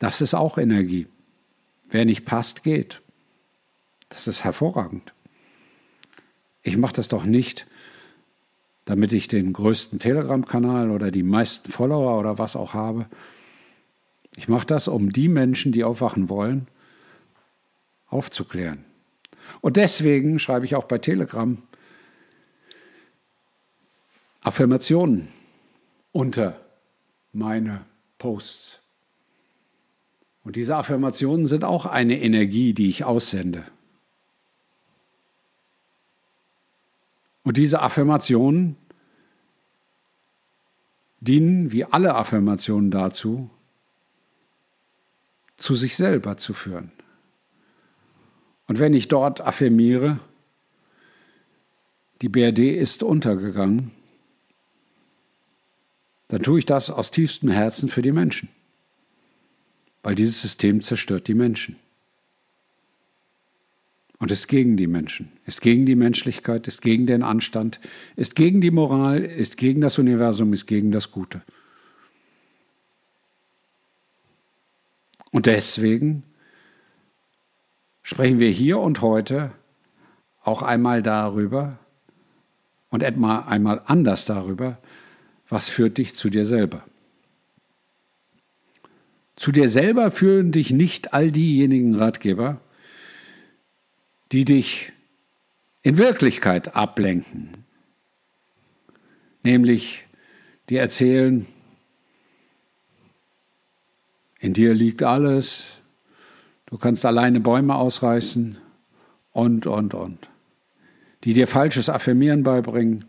Das 0.00 0.20
ist 0.20 0.34
auch 0.34 0.58
Energie. 0.58 1.06
Wer 1.88 2.04
nicht 2.04 2.24
passt, 2.24 2.64
geht. 2.64 3.02
Das 4.08 4.26
ist 4.26 4.42
hervorragend. 4.42 5.14
Ich 6.62 6.76
mache 6.76 6.94
das 6.94 7.06
doch 7.06 7.22
nicht, 7.22 7.68
damit 8.84 9.12
ich 9.12 9.28
den 9.28 9.52
größten 9.52 10.00
Telegram-Kanal 10.00 10.90
oder 10.90 11.12
die 11.12 11.22
meisten 11.22 11.70
Follower 11.70 12.18
oder 12.18 12.36
was 12.36 12.56
auch 12.56 12.74
habe. 12.74 13.06
Ich 14.36 14.48
mache 14.48 14.66
das, 14.66 14.88
um 14.88 15.12
die 15.12 15.28
Menschen, 15.28 15.70
die 15.70 15.84
aufwachen 15.84 16.28
wollen, 16.28 16.66
aufzuklären. 18.08 18.84
Und 19.60 19.76
deswegen 19.76 20.40
schreibe 20.40 20.64
ich 20.64 20.74
auch 20.74 20.84
bei 20.84 20.98
Telegram 20.98 21.62
Affirmationen 24.40 25.28
unter 26.18 26.60
meine 27.32 27.84
Posts. 28.18 28.80
Und 30.42 30.56
diese 30.56 30.74
Affirmationen 30.74 31.46
sind 31.46 31.62
auch 31.62 31.86
eine 31.86 32.20
Energie, 32.20 32.74
die 32.74 32.88
ich 32.88 33.04
aussende. 33.04 33.64
Und 37.44 37.56
diese 37.56 37.80
Affirmationen 37.82 38.74
dienen 41.20 41.70
wie 41.70 41.84
alle 41.84 42.16
Affirmationen 42.16 42.90
dazu, 42.90 43.48
zu 45.56 45.76
sich 45.76 45.94
selber 45.94 46.36
zu 46.36 46.52
führen. 46.52 46.90
Und 48.66 48.80
wenn 48.80 48.92
ich 48.92 49.06
dort 49.06 49.40
affirmiere, 49.40 50.18
die 52.22 52.28
BRD 52.28 52.74
ist 52.76 53.04
untergegangen, 53.04 53.92
dann 56.28 56.42
tue 56.42 56.58
ich 56.58 56.66
das 56.66 56.90
aus 56.90 57.10
tiefstem 57.10 57.50
Herzen 57.50 57.88
für 57.88 58.02
die 58.02 58.12
Menschen, 58.12 58.48
weil 60.02 60.14
dieses 60.14 60.40
System 60.40 60.82
zerstört 60.82 61.26
die 61.26 61.34
Menschen. 61.34 61.76
Und 64.20 64.32
ist 64.32 64.48
gegen 64.48 64.76
die 64.76 64.88
Menschen, 64.88 65.30
ist 65.46 65.60
gegen 65.60 65.86
die 65.86 65.94
Menschlichkeit, 65.94 66.66
ist 66.66 66.82
gegen 66.82 67.06
den 67.06 67.22
Anstand, 67.22 67.78
ist 68.16 68.34
gegen 68.34 68.60
die 68.60 68.72
Moral, 68.72 69.22
ist 69.22 69.56
gegen 69.56 69.80
das 69.80 69.96
Universum, 69.98 70.52
ist 70.52 70.66
gegen 70.66 70.90
das 70.90 71.12
Gute. 71.12 71.42
Und 75.30 75.46
deswegen 75.46 76.24
sprechen 78.02 78.40
wir 78.40 78.50
hier 78.50 78.78
und 78.78 79.02
heute 79.02 79.52
auch 80.42 80.62
einmal 80.62 81.02
darüber 81.02 81.78
und 82.90 83.04
etwa 83.04 83.40
einmal 83.40 83.82
anders 83.86 84.24
darüber, 84.24 84.78
was 85.48 85.68
führt 85.68 85.98
dich 85.98 86.14
zu 86.14 86.30
dir 86.30 86.46
selber. 86.46 86.84
Zu 89.36 89.52
dir 89.52 89.68
selber 89.68 90.10
führen 90.10 90.52
dich 90.52 90.72
nicht 90.72 91.14
all 91.14 91.30
diejenigen 91.30 91.94
Ratgeber, 91.94 92.60
die 94.32 94.44
dich 94.44 94.92
in 95.82 95.96
Wirklichkeit 95.96 96.74
ablenken. 96.74 97.64
Nämlich, 99.42 100.04
die 100.68 100.76
erzählen, 100.76 101.46
in 104.40 104.52
dir 104.52 104.74
liegt 104.74 105.02
alles, 105.02 105.64
du 106.66 106.76
kannst 106.76 107.06
alleine 107.06 107.40
Bäume 107.40 107.76
ausreißen 107.76 108.58
und, 109.32 109.66
und, 109.66 109.94
und. 109.94 110.28
Die 111.24 111.32
dir 111.32 111.48
falsches 111.48 111.88
Affirmieren 111.88 112.42
beibringen. 112.42 113.04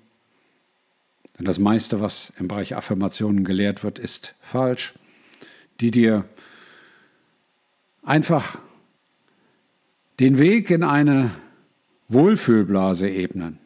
Denn 1.40 1.46
das 1.46 1.58
meiste, 1.58 2.02
was 2.02 2.34
im 2.38 2.50
Bereich 2.50 2.76
Affirmationen 2.76 3.46
gelehrt 3.46 3.84
wird, 3.84 3.98
ist 3.98 4.36
falsch. 4.42 4.94
Die 5.80 5.90
dir 5.90 6.26
einfach 8.04 8.60
den 10.20 10.38
Weg 10.38 10.70
in 10.70 10.84
eine 10.84 11.32
Wohlfühlblase 12.10 13.10
ebnen. 13.10 13.58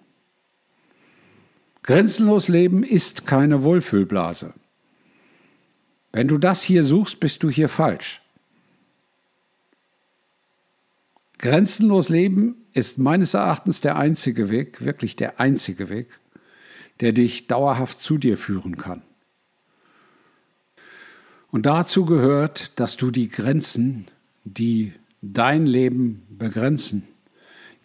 Grenzenlos 1.81 2.47
Leben 2.47 2.83
ist 2.83 3.25
keine 3.25 3.63
Wohlfühlblase. 3.63 4.53
Wenn 6.11 6.27
du 6.27 6.37
das 6.37 6.61
hier 6.61 6.83
suchst, 6.83 7.19
bist 7.19 7.41
du 7.41 7.49
hier 7.49 7.69
falsch. 7.69 8.21
Grenzenlos 11.39 12.09
Leben 12.09 12.55
ist 12.73 12.99
meines 12.99 13.33
Erachtens 13.33 13.81
der 13.81 13.97
einzige 13.97 14.49
Weg, 14.49 14.85
wirklich 14.85 15.15
der 15.15 15.39
einzige 15.39 15.89
Weg, 15.89 16.19
der 17.03 17.11
dich 17.11 17.47
dauerhaft 17.47 17.99
zu 17.99 18.17
dir 18.17 18.37
führen 18.37 18.77
kann. 18.77 19.01
Und 21.51 21.65
dazu 21.65 22.05
gehört, 22.05 22.79
dass 22.79 22.97
du 22.97 23.11
die 23.11 23.27
Grenzen, 23.27 24.05
die 24.43 24.93
dein 25.21 25.67
Leben 25.67 26.25
begrenzen, 26.29 27.03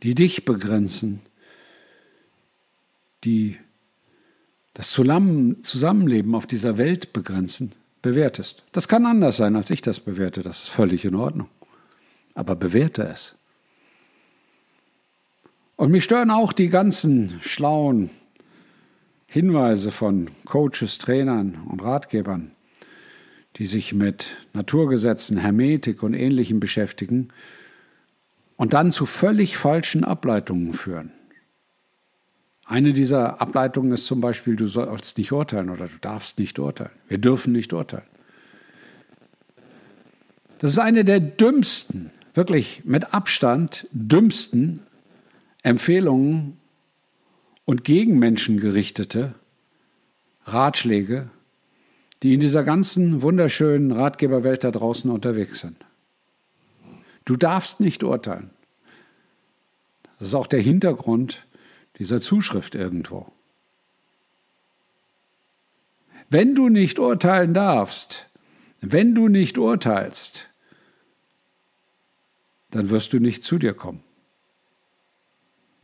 die 0.02 0.14
dich 0.14 0.44
begrenzen, 0.44 1.20
die 3.24 3.58
das 4.72 4.90
Zusammenleben 4.92 6.34
auf 6.34 6.46
dieser 6.46 6.78
Welt 6.78 7.12
begrenzen, 7.12 7.72
bewertest. 8.00 8.62
Das 8.72 8.86
kann 8.86 9.04
anders 9.04 9.36
sein, 9.36 9.56
als 9.56 9.70
ich 9.70 9.82
das 9.82 9.98
bewerte, 10.00 10.42
das 10.42 10.62
ist 10.62 10.68
völlig 10.68 11.04
in 11.04 11.16
Ordnung. 11.16 11.48
Aber 12.34 12.54
bewerte 12.54 13.02
es. 13.02 13.34
Und 15.74 15.90
mich 15.90 16.04
stören 16.04 16.30
auch 16.30 16.52
die 16.52 16.68
ganzen 16.68 17.40
schlauen 17.42 18.10
Hinweise 19.30 19.90
von 19.90 20.30
Coaches, 20.46 20.96
Trainern 20.96 21.58
und 21.68 21.82
Ratgebern, 21.82 22.52
die 23.56 23.66
sich 23.66 23.92
mit 23.92 24.30
Naturgesetzen, 24.54 25.36
Hermetik 25.36 26.02
und 26.02 26.14
Ähnlichem 26.14 26.60
beschäftigen 26.60 27.28
und 28.56 28.72
dann 28.72 28.90
zu 28.90 29.04
völlig 29.04 29.58
falschen 29.58 30.02
Ableitungen 30.02 30.72
führen. 30.72 31.12
Eine 32.64 32.94
dieser 32.94 33.42
Ableitungen 33.42 33.92
ist 33.92 34.06
zum 34.06 34.22
Beispiel, 34.22 34.56
du 34.56 34.66
sollst 34.66 35.18
nicht 35.18 35.30
urteilen 35.30 35.68
oder 35.68 35.88
du 35.88 35.98
darfst 36.00 36.38
nicht 36.38 36.58
urteilen. 36.58 36.92
Wir 37.08 37.18
dürfen 37.18 37.52
nicht 37.52 37.74
urteilen. 37.74 38.06
Das 40.58 40.72
ist 40.72 40.78
eine 40.78 41.04
der 41.04 41.20
dümmsten, 41.20 42.10
wirklich 42.32 42.82
mit 42.84 43.12
Abstand 43.12 43.86
dümmsten 43.92 44.80
Empfehlungen 45.62 46.56
und 47.68 47.84
gegen 47.84 48.18
Menschen 48.18 48.58
gerichtete 48.60 49.34
Ratschläge, 50.44 51.28
die 52.22 52.32
in 52.32 52.40
dieser 52.40 52.64
ganzen 52.64 53.20
wunderschönen 53.20 53.92
Ratgeberwelt 53.92 54.64
da 54.64 54.70
draußen 54.70 55.10
unterwegs 55.10 55.60
sind. 55.60 55.76
Du 57.26 57.36
darfst 57.36 57.78
nicht 57.78 58.02
urteilen. 58.02 58.48
Das 60.18 60.28
ist 60.28 60.34
auch 60.34 60.46
der 60.46 60.60
Hintergrund 60.60 61.46
dieser 61.98 62.22
Zuschrift 62.22 62.74
irgendwo. 62.74 63.30
Wenn 66.30 66.54
du 66.54 66.70
nicht 66.70 66.98
urteilen 66.98 67.52
darfst, 67.52 68.30
wenn 68.80 69.14
du 69.14 69.28
nicht 69.28 69.58
urteilst, 69.58 70.48
dann 72.70 72.88
wirst 72.88 73.12
du 73.12 73.18
nicht 73.18 73.44
zu 73.44 73.58
dir 73.58 73.74
kommen. 73.74 74.02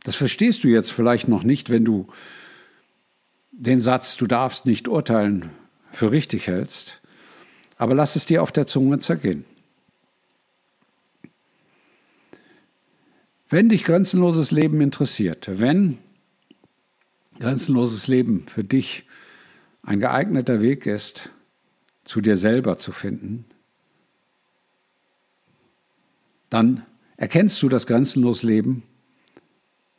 Das 0.05 0.15
verstehst 0.15 0.63
du 0.63 0.67
jetzt 0.67 0.91
vielleicht 0.91 1.27
noch 1.27 1.43
nicht, 1.43 1.71
wenn 1.71 1.83
du 1.83 2.07
den 3.51 3.81
Satz, 3.81 4.17
du 4.17 4.27
darfst 4.27 4.67
nicht 4.67 4.87
urteilen, 4.87 5.49
für 5.91 6.11
richtig 6.11 6.45
hältst, 6.45 7.01
aber 7.77 7.95
lass 7.95 8.15
es 8.15 8.27
dir 8.27 8.43
auf 8.43 8.51
der 8.51 8.67
Zunge 8.67 8.99
zergehen. 8.99 9.45
Wenn 13.49 13.67
dich 13.67 13.83
grenzenloses 13.83 14.51
Leben 14.51 14.79
interessiert, 14.79 15.49
wenn 15.59 15.97
grenzenloses 17.39 18.07
Leben 18.07 18.45
für 18.47 18.63
dich 18.63 19.05
ein 19.81 19.99
geeigneter 19.99 20.61
Weg 20.61 20.85
ist, 20.85 21.31
zu 22.03 22.21
dir 22.21 22.37
selber 22.37 22.77
zu 22.77 22.91
finden, 22.91 23.45
dann 26.51 26.85
erkennst 27.17 27.59
du, 27.63 27.69
dass 27.69 27.87
grenzenlos 27.87 28.43
Leben 28.43 28.83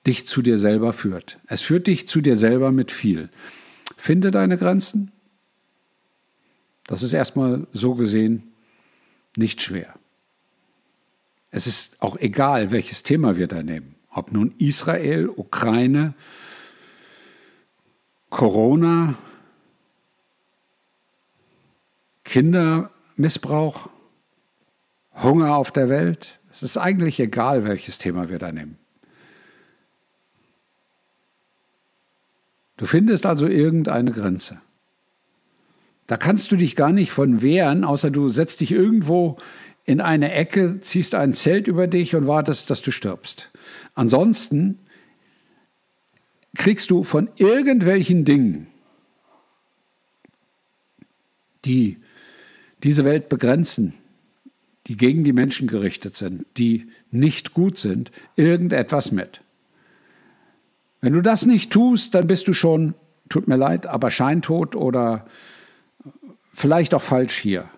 dich 0.06 0.26
zu 0.26 0.42
dir 0.42 0.58
selber 0.58 0.92
führt. 0.92 1.38
Es 1.46 1.62
führt 1.62 1.86
dich 1.86 2.08
zu 2.08 2.20
dir 2.20 2.36
selber 2.36 2.72
mit 2.72 2.90
viel. 2.90 3.28
Finde 3.96 4.30
deine 4.30 4.56
Grenzen, 4.56 5.12
das 6.86 7.02
ist 7.02 7.12
erstmal 7.12 7.66
so 7.72 7.94
gesehen 7.94 8.52
nicht 9.36 9.60
schwer. 9.62 9.94
Es 11.50 11.66
ist 11.66 12.00
auch 12.02 12.16
egal, 12.16 12.70
welches 12.70 13.02
Thema 13.02 13.36
wir 13.36 13.48
da 13.48 13.62
nehmen. 13.62 13.94
Ob 14.10 14.32
nun 14.32 14.54
Israel, 14.58 15.28
Ukraine, 15.28 16.14
Corona, 18.30 19.16
Kindermissbrauch, 22.24 23.88
Hunger 25.14 25.56
auf 25.56 25.70
der 25.70 25.88
Welt. 25.88 26.38
Es 26.50 26.62
ist 26.62 26.76
eigentlich 26.76 27.20
egal, 27.20 27.64
welches 27.64 27.98
Thema 27.98 28.28
wir 28.28 28.38
da 28.38 28.52
nehmen. 28.52 28.78
Du 32.76 32.86
findest 32.86 33.26
also 33.26 33.46
irgendeine 33.46 34.12
Grenze. 34.12 34.60
Da 36.06 36.16
kannst 36.16 36.52
du 36.52 36.56
dich 36.56 36.76
gar 36.76 36.92
nicht 36.92 37.10
von 37.10 37.42
wehren, 37.42 37.84
außer 37.84 38.10
du 38.10 38.28
setzt 38.28 38.60
dich 38.60 38.70
irgendwo 38.70 39.38
in 39.84 40.00
eine 40.00 40.32
Ecke, 40.32 40.80
ziehst 40.80 41.14
ein 41.14 41.32
Zelt 41.32 41.68
über 41.68 41.86
dich 41.86 42.14
und 42.14 42.26
wartest, 42.26 42.70
dass 42.70 42.82
du 42.82 42.90
stirbst. 42.90 43.50
Ansonsten 43.94 44.78
kriegst 46.56 46.90
du 46.90 47.04
von 47.04 47.28
irgendwelchen 47.36 48.24
Dingen, 48.24 48.68
die 51.64 51.98
diese 52.82 53.04
Welt 53.04 53.28
begrenzen, 53.28 53.94
die 54.86 54.96
gegen 54.96 55.24
die 55.24 55.32
Menschen 55.32 55.66
gerichtet 55.66 56.14
sind, 56.14 56.46
die 56.56 56.88
nicht 57.10 57.54
gut 57.54 57.78
sind, 57.78 58.12
irgendetwas 58.36 59.10
mit. 59.10 59.40
Wenn 61.00 61.12
du 61.12 61.20
das 61.20 61.46
nicht 61.46 61.72
tust, 61.72 62.14
dann 62.14 62.26
bist 62.26 62.48
du 62.48 62.52
schon, 62.52 62.94
tut 63.28 63.48
mir 63.48 63.56
leid, 63.56 63.86
aber 63.86 64.10
scheintot 64.10 64.74
oder 64.76 65.26
vielleicht 66.54 66.94
auch 66.94 67.02
falsch 67.02 67.36
hier 67.36 67.68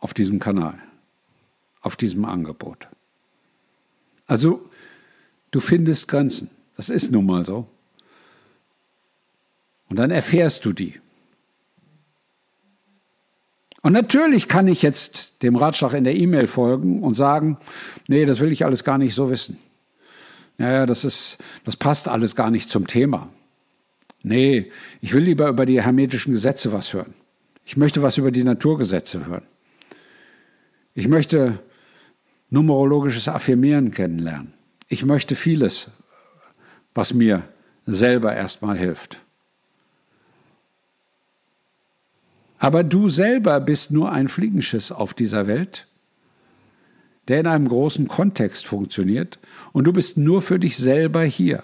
auf 0.00 0.14
diesem 0.14 0.38
Kanal, 0.38 0.78
auf 1.80 1.96
diesem 1.96 2.24
Angebot. 2.24 2.88
Also, 4.26 4.68
du 5.50 5.60
findest 5.60 6.08
Grenzen. 6.08 6.50
Das 6.76 6.88
ist 6.88 7.12
nun 7.12 7.26
mal 7.26 7.44
so. 7.44 7.68
Und 9.88 9.98
dann 9.98 10.10
erfährst 10.10 10.64
du 10.64 10.72
die. 10.72 11.00
Und 13.82 13.92
natürlich 13.92 14.48
kann 14.48 14.68
ich 14.68 14.80
jetzt 14.82 15.42
dem 15.42 15.56
Ratschlag 15.56 15.92
in 15.92 16.04
der 16.04 16.16
E-Mail 16.16 16.46
folgen 16.46 17.02
und 17.02 17.14
sagen, 17.14 17.58
nee, 18.06 18.24
das 18.24 18.40
will 18.40 18.52
ich 18.52 18.64
alles 18.64 18.84
gar 18.84 18.96
nicht 18.96 19.14
so 19.14 19.28
wissen. 19.28 19.58
Naja, 20.62 20.86
das 20.86 21.02
ist, 21.02 21.38
das 21.64 21.74
passt 21.74 22.06
alles 22.06 22.36
gar 22.36 22.52
nicht 22.52 22.70
zum 22.70 22.86
Thema. 22.86 23.28
Nee, 24.22 24.70
ich 25.00 25.12
will 25.12 25.24
lieber 25.24 25.48
über 25.48 25.66
die 25.66 25.82
hermetischen 25.82 26.32
Gesetze 26.32 26.70
was 26.70 26.92
hören. 26.92 27.14
Ich 27.64 27.76
möchte 27.76 28.00
was 28.00 28.16
über 28.16 28.30
die 28.30 28.44
Naturgesetze 28.44 29.26
hören. 29.26 29.42
Ich 30.94 31.08
möchte 31.08 31.58
numerologisches 32.48 33.26
Affirmieren 33.26 33.90
kennenlernen. 33.90 34.54
Ich 34.86 35.04
möchte 35.04 35.34
vieles, 35.34 35.90
was 36.94 37.12
mir 37.12 37.42
selber 37.84 38.32
erstmal 38.32 38.78
hilft. 38.78 39.20
Aber 42.60 42.84
du 42.84 43.08
selber 43.08 43.58
bist 43.58 43.90
nur 43.90 44.12
ein 44.12 44.28
Fliegenschiss 44.28 44.92
auf 44.92 45.12
dieser 45.12 45.48
Welt, 45.48 45.88
der 47.28 47.40
in 47.40 47.46
einem 47.46 47.68
großen 47.68 48.08
Kontext 48.08 48.66
funktioniert 48.66 49.38
und 49.72 49.84
du 49.84 49.92
bist 49.92 50.16
nur 50.16 50.42
für 50.42 50.58
dich 50.58 50.76
selber 50.76 51.22
hier. 51.22 51.62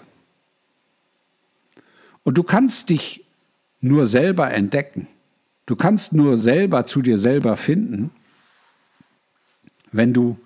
Und 2.23 2.37
du 2.37 2.43
kannst 2.43 2.89
dich 2.89 3.25
nur 3.81 4.05
selber 4.05 4.51
entdecken. 4.51 5.07
Du 5.65 5.75
kannst 5.75 6.13
nur 6.13 6.37
selber 6.37 6.85
zu 6.85 7.01
dir 7.01 7.17
selber 7.17 7.57
finden, 7.57 8.11
wenn 9.91 10.13
du 10.13 10.37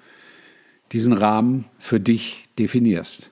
diesen 0.92 1.14
Rahmen 1.14 1.66
für 1.80 2.00
dich 2.00 2.48
definierst. 2.60 3.32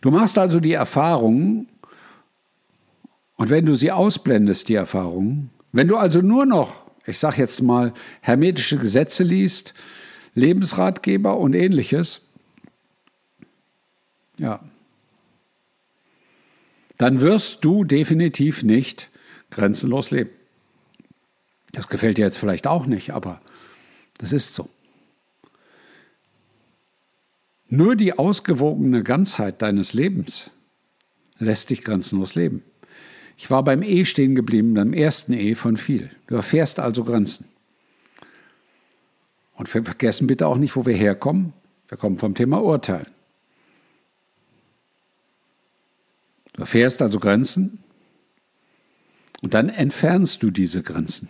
Du 0.00 0.10
machst 0.10 0.36
also 0.36 0.60
die 0.60 0.72
Erfahrungen 0.72 1.68
und 3.36 3.50
wenn 3.50 3.66
du 3.66 3.74
sie 3.74 3.90
ausblendest, 3.90 4.68
die 4.68 4.74
Erfahrungen, 4.74 5.50
wenn 5.72 5.88
du 5.88 5.96
also 5.96 6.20
nur 6.20 6.44
noch, 6.44 6.82
ich 7.06 7.18
sage 7.18 7.38
jetzt 7.38 7.62
mal, 7.62 7.94
hermetische 8.20 8.76
Gesetze 8.76 9.24
liest, 9.24 9.74
Lebensratgeber 10.34 11.36
und 11.36 11.54
ähnliches, 11.54 12.20
ja, 14.38 14.60
dann 16.98 17.20
wirst 17.20 17.64
du 17.64 17.84
definitiv 17.84 18.62
nicht 18.62 19.10
grenzenlos 19.50 20.10
leben. 20.10 20.30
Das 21.72 21.88
gefällt 21.88 22.18
dir 22.18 22.24
jetzt 22.24 22.38
vielleicht 22.38 22.66
auch 22.66 22.86
nicht, 22.86 23.10
aber 23.10 23.40
das 24.18 24.32
ist 24.32 24.54
so. 24.54 24.68
Nur 27.68 27.96
die 27.96 28.18
ausgewogene 28.18 29.02
Ganzheit 29.02 29.62
deines 29.62 29.94
Lebens 29.94 30.50
lässt 31.38 31.70
dich 31.70 31.82
grenzenlos 31.82 32.34
leben. 32.34 32.62
Ich 33.38 33.50
war 33.50 33.64
beim 33.64 33.82
E 33.82 34.04
stehen 34.04 34.34
geblieben, 34.34 34.74
beim 34.74 34.92
ersten 34.92 35.32
E 35.32 35.54
von 35.54 35.76
viel. 35.76 36.10
Du 36.26 36.36
erfährst 36.36 36.78
also 36.78 37.02
Grenzen. 37.02 37.46
Und 39.54 39.68
vergessen 39.68 40.26
bitte 40.26 40.46
auch 40.46 40.56
nicht, 40.56 40.76
wo 40.76 40.86
wir 40.86 40.96
herkommen. 40.96 41.52
Wir 41.88 41.98
kommen 41.98 42.18
vom 42.18 42.34
Thema 42.34 42.62
Urteilen. 42.62 43.06
Du 46.54 46.62
erfährst 46.62 47.02
also 47.02 47.18
Grenzen 47.18 47.82
und 49.42 49.54
dann 49.54 49.68
entfernst 49.68 50.42
du 50.42 50.50
diese 50.50 50.82
Grenzen. 50.82 51.28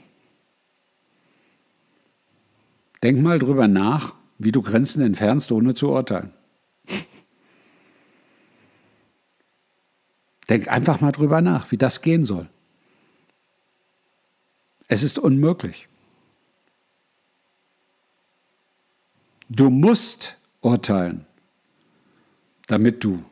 Denk 3.03 3.21
mal 3.21 3.39
drüber 3.39 3.69
nach, 3.69 4.15
wie 4.39 4.53
du 4.53 4.63
Grenzen 4.63 5.03
entfernst, 5.03 5.51
ohne 5.53 5.75
zu 5.75 5.91
urteilen. 5.91 6.33
Denk 10.49 10.69
einfach 10.69 11.01
mal 11.01 11.13
drüber 11.13 11.41
nach, 11.41 11.71
wie 11.73 11.77
das 11.77 12.03
gehen 12.03 12.25
soll. 12.25 12.49
Es 14.89 15.03
ist 15.03 15.19
unmöglich. 15.19 15.89
Du 19.55 19.69
musst 19.69 20.37
urteilen, 20.62 21.27
damit 22.69 23.05
du, 23.05 23.23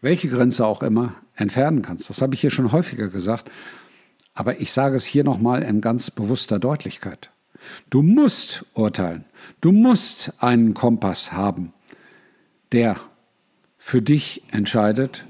welche 0.00 0.28
Grenze 0.28 0.64
auch 0.64 0.80
immer, 0.80 1.16
entfernen 1.34 1.82
kannst. 1.82 2.08
Das 2.08 2.22
habe 2.22 2.34
ich 2.34 2.40
hier 2.40 2.50
schon 2.50 2.70
häufiger 2.70 3.08
gesagt, 3.08 3.50
aber 4.32 4.60
ich 4.60 4.70
sage 4.70 4.94
es 4.94 5.04
hier 5.04 5.24
nochmal 5.24 5.64
in 5.64 5.80
ganz 5.80 6.12
bewusster 6.12 6.60
Deutlichkeit. 6.60 7.30
Du 7.90 8.02
musst 8.02 8.64
urteilen. 8.74 9.24
Du 9.60 9.72
musst 9.72 10.32
einen 10.38 10.72
Kompass 10.72 11.32
haben, 11.32 11.72
der 12.70 13.00
für 13.76 14.02
dich 14.02 14.44
entscheidet, 14.52 15.24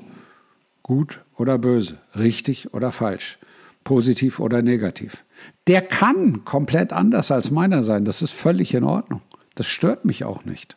gut 0.83 1.23
oder 1.38 1.57
böse, 1.57 1.97
richtig 2.14 2.75
oder 2.75 2.93
falsch, 2.93 3.38
positiv 3.85 4.38
oder 4.38 4.61
negativ. 4.61 5.25
Der 5.67 5.81
kann 5.81 6.45
komplett 6.45 6.93
anders 6.93 7.31
als 7.31 7.51
meiner 7.51 7.83
sein. 7.83 8.05
Das 8.05 8.21
ist 8.21 8.33
völlig 8.33 8.75
in 8.75 8.85
Ordnung. 8.85 9.23
Das 9.55 9.67
stört 9.67 10.05
mich 10.05 10.25
auch 10.25 10.45
nicht. 10.45 10.77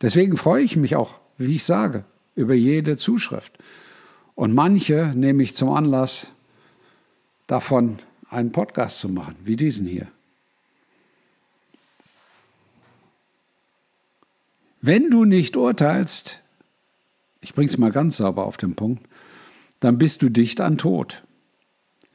Deswegen 0.00 0.36
freue 0.36 0.64
ich 0.64 0.76
mich 0.76 0.96
auch, 0.96 1.20
wie 1.38 1.56
ich 1.56 1.64
sage, 1.64 2.04
über 2.34 2.54
jede 2.54 2.96
Zuschrift. 2.96 3.56
Und 4.34 4.54
manche 4.54 5.12
nehme 5.14 5.42
ich 5.42 5.54
zum 5.54 5.70
Anlass, 5.70 6.32
davon 7.46 7.98
einen 8.30 8.52
Podcast 8.52 8.98
zu 8.98 9.08
machen, 9.08 9.36
wie 9.44 9.56
diesen 9.56 9.86
hier. 9.86 10.08
Wenn 14.80 15.10
du 15.10 15.24
nicht 15.24 15.56
urteilst, 15.56 16.40
ich 17.40 17.54
bringe 17.54 17.70
es 17.70 17.78
mal 17.78 17.92
ganz 17.92 18.16
sauber 18.16 18.46
auf 18.46 18.56
den 18.56 18.74
Punkt, 18.74 19.06
dann 19.80 19.98
bist 19.98 20.22
du 20.22 20.28
dicht 20.28 20.60
an 20.60 20.78
Tod. 20.78 21.22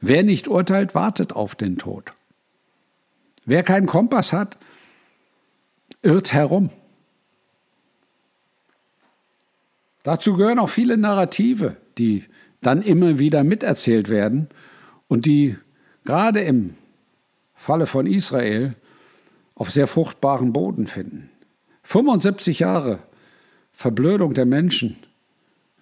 Wer 0.00 0.22
nicht 0.22 0.48
urteilt, 0.48 0.94
wartet 0.94 1.32
auf 1.32 1.54
den 1.54 1.78
Tod. 1.78 2.12
Wer 3.44 3.62
keinen 3.62 3.86
Kompass 3.86 4.32
hat, 4.32 4.58
irrt 6.08 6.32
herum. 6.32 6.70
Dazu 10.02 10.34
gehören 10.34 10.58
auch 10.58 10.70
viele 10.70 10.96
Narrative, 10.96 11.76
die 11.98 12.24
dann 12.62 12.80
immer 12.80 13.18
wieder 13.18 13.44
miterzählt 13.44 14.08
werden 14.08 14.48
und 15.06 15.26
die 15.26 15.58
gerade 16.06 16.40
im 16.40 16.76
Falle 17.54 17.86
von 17.86 18.06
Israel 18.06 18.74
auf 19.54 19.70
sehr 19.70 19.86
fruchtbaren 19.86 20.54
Boden 20.54 20.86
finden. 20.86 21.28
75 21.82 22.60
Jahre 22.60 23.00
Verblödung 23.74 24.32
der 24.32 24.46
Menschen 24.46 24.96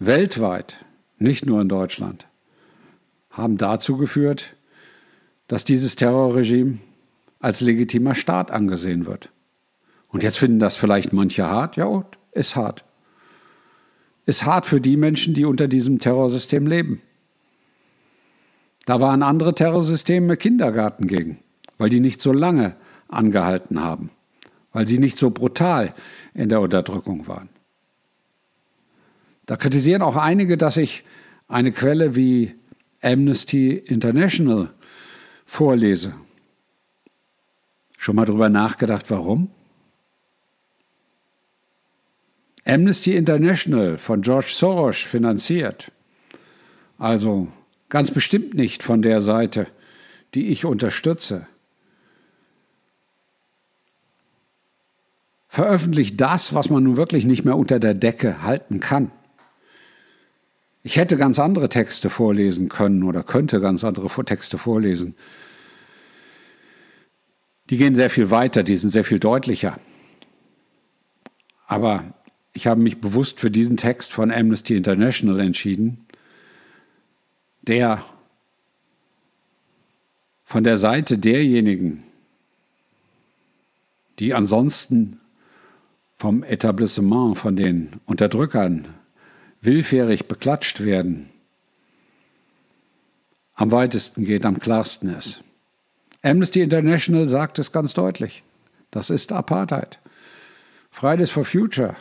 weltweit, 0.01 0.85
nicht 1.19 1.47
nur 1.47 1.61
in 1.61 1.69
Deutschland, 1.69 2.27
haben 3.31 3.59
dazu 3.59 3.97
geführt, 3.97 4.57
dass 5.47 5.65
dieses 5.65 5.95
Terrorregime 5.95 6.79
als 7.39 7.61
legitimer 7.61 8.17
Staat 8.17 8.51
angesehen 8.51 9.07
wird. 9.07 9.31
Und 10.09 10.23
jetzt 10.23 10.39
finden 10.39 10.59
das 10.59 10.77
vielleicht 10.77 11.13
manche 11.13 11.47
hart. 11.47 11.77
Ja, 11.77 12.05
ist 12.33 12.57
hart. 12.57 12.85
Ist 14.25 14.45
hart 14.45 14.67
für 14.67 14.81
die 14.81 14.97
Menschen, 14.97 15.35
die 15.35 15.45
unter 15.45 15.69
diesem 15.69 15.99
Terrorsystem 15.99 16.67
leben. 16.67 17.01
Da 18.87 19.01
waren 19.01 19.23
andere 19.23 19.55
Terrorsysteme 19.55 20.37
Kindergarten 20.37 21.07
gegen, 21.07 21.39
weil 21.77 21.91
die 21.91 22.01
nicht 22.01 22.21
so 22.21 22.33
lange 22.33 22.77
angehalten 23.09 23.81
haben, 23.81 24.11
weil 24.73 24.87
sie 24.87 24.99
nicht 24.99 25.19
so 25.19 25.31
brutal 25.31 25.93
in 26.35 26.49
der 26.49 26.61
Unterdrückung 26.61 27.27
waren. 27.27 27.49
Da 29.45 29.57
kritisieren 29.57 30.03
auch 30.03 30.17
einige, 30.17 30.57
dass 30.57 30.77
ich 30.77 31.05
eine 31.49 31.73
Quelle 31.73 32.17
wie 32.17 32.55
Amnesty 33.03 33.71
International 33.71 34.71
vorlese. 35.47 36.15
Schon 37.97 38.17
mal 38.17 38.25
darüber 38.25 38.49
nachgedacht, 38.49 39.11
warum? 39.11 39.51
Amnesty 42.67 43.15
International 43.15 43.99
von 43.99 44.23
George 44.23 44.51
Soros 44.51 44.97
finanziert. 44.97 45.93
Also 46.99 47.49
Ganz 47.89 48.11
bestimmt 48.11 48.55
nicht 48.55 48.83
von 48.83 49.03
der 49.03 49.21
Seite, 49.21 49.69
die 50.35 50.49
ich 50.49 50.65
unterstütze. 50.65 51.47
Veröffentlicht 55.49 56.21
das, 56.21 56.53
was 56.53 56.69
man 56.69 56.83
nun 56.83 56.97
wirklich 56.97 57.25
nicht 57.25 57.45
mehr 57.45 57.57
unter 57.57 57.79
der 57.79 57.95
Decke 57.95 58.43
halten 58.43 58.81
kann. 58.81 59.11
Ich 60.83 60.97
hätte 60.97 61.17
ganz 61.17 61.39
andere 61.39 61.69
Texte 61.69 62.11
vorlesen 62.11 62.69
können 62.69 63.03
oder 63.05 63.23
könnte 63.23 63.61
ganz 63.61 63.83
andere 63.83 64.09
Texte 64.25 64.59
vorlesen. 64.59 65.15
Die 67.71 67.77
gehen 67.77 67.95
sehr 67.95 68.11
viel 68.11 68.31
weiter, 68.31 68.63
die 68.63 68.77
sind 68.77 68.91
sehr 68.91 69.05
viel 69.05 69.19
deutlicher. 69.19 69.79
Aber 71.67 72.15
ich 72.57 72.67
habe 72.67 72.81
mich 72.81 73.03
bewusst 73.03 73.39
für 73.39 73.51
diesen 73.51 73.77
Text 73.77 74.15
von 74.15 74.33
Amnesty 74.33 74.75
International 74.77 75.41
entschieden, 75.41 76.07
der 77.61 78.03
von 80.43 80.65
der 80.65 80.79
Seite 80.79 81.19
derjenigen, 81.19 82.03
die 84.19 84.33
ansonsten 84.33 85.21
vom 86.17 86.43
Etablissement, 86.43 87.37
von 87.37 87.57
den 87.57 88.01
Unterdrückern 88.07 88.89
willfährig 89.61 90.27
beklatscht 90.27 90.81
werden, 90.81 91.29
am 93.55 93.71
weitesten 93.71 94.25
geht, 94.25 94.47
am 94.47 94.59
klarsten 94.59 95.15
ist. 95.15 95.43
Amnesty 96.23 96.63
International 96.63 97.29
sagt 97.29 97.59
es 97.59 97.71
ganz 97.71 97.93
deutlich. 97.93 98.43
Das 98.91 99.11
ist 99.11 99.31
Apartheid. 99.31 99.99
Fridays 100.91 101.31
for 101.31 101.45
Future 101.45 101.97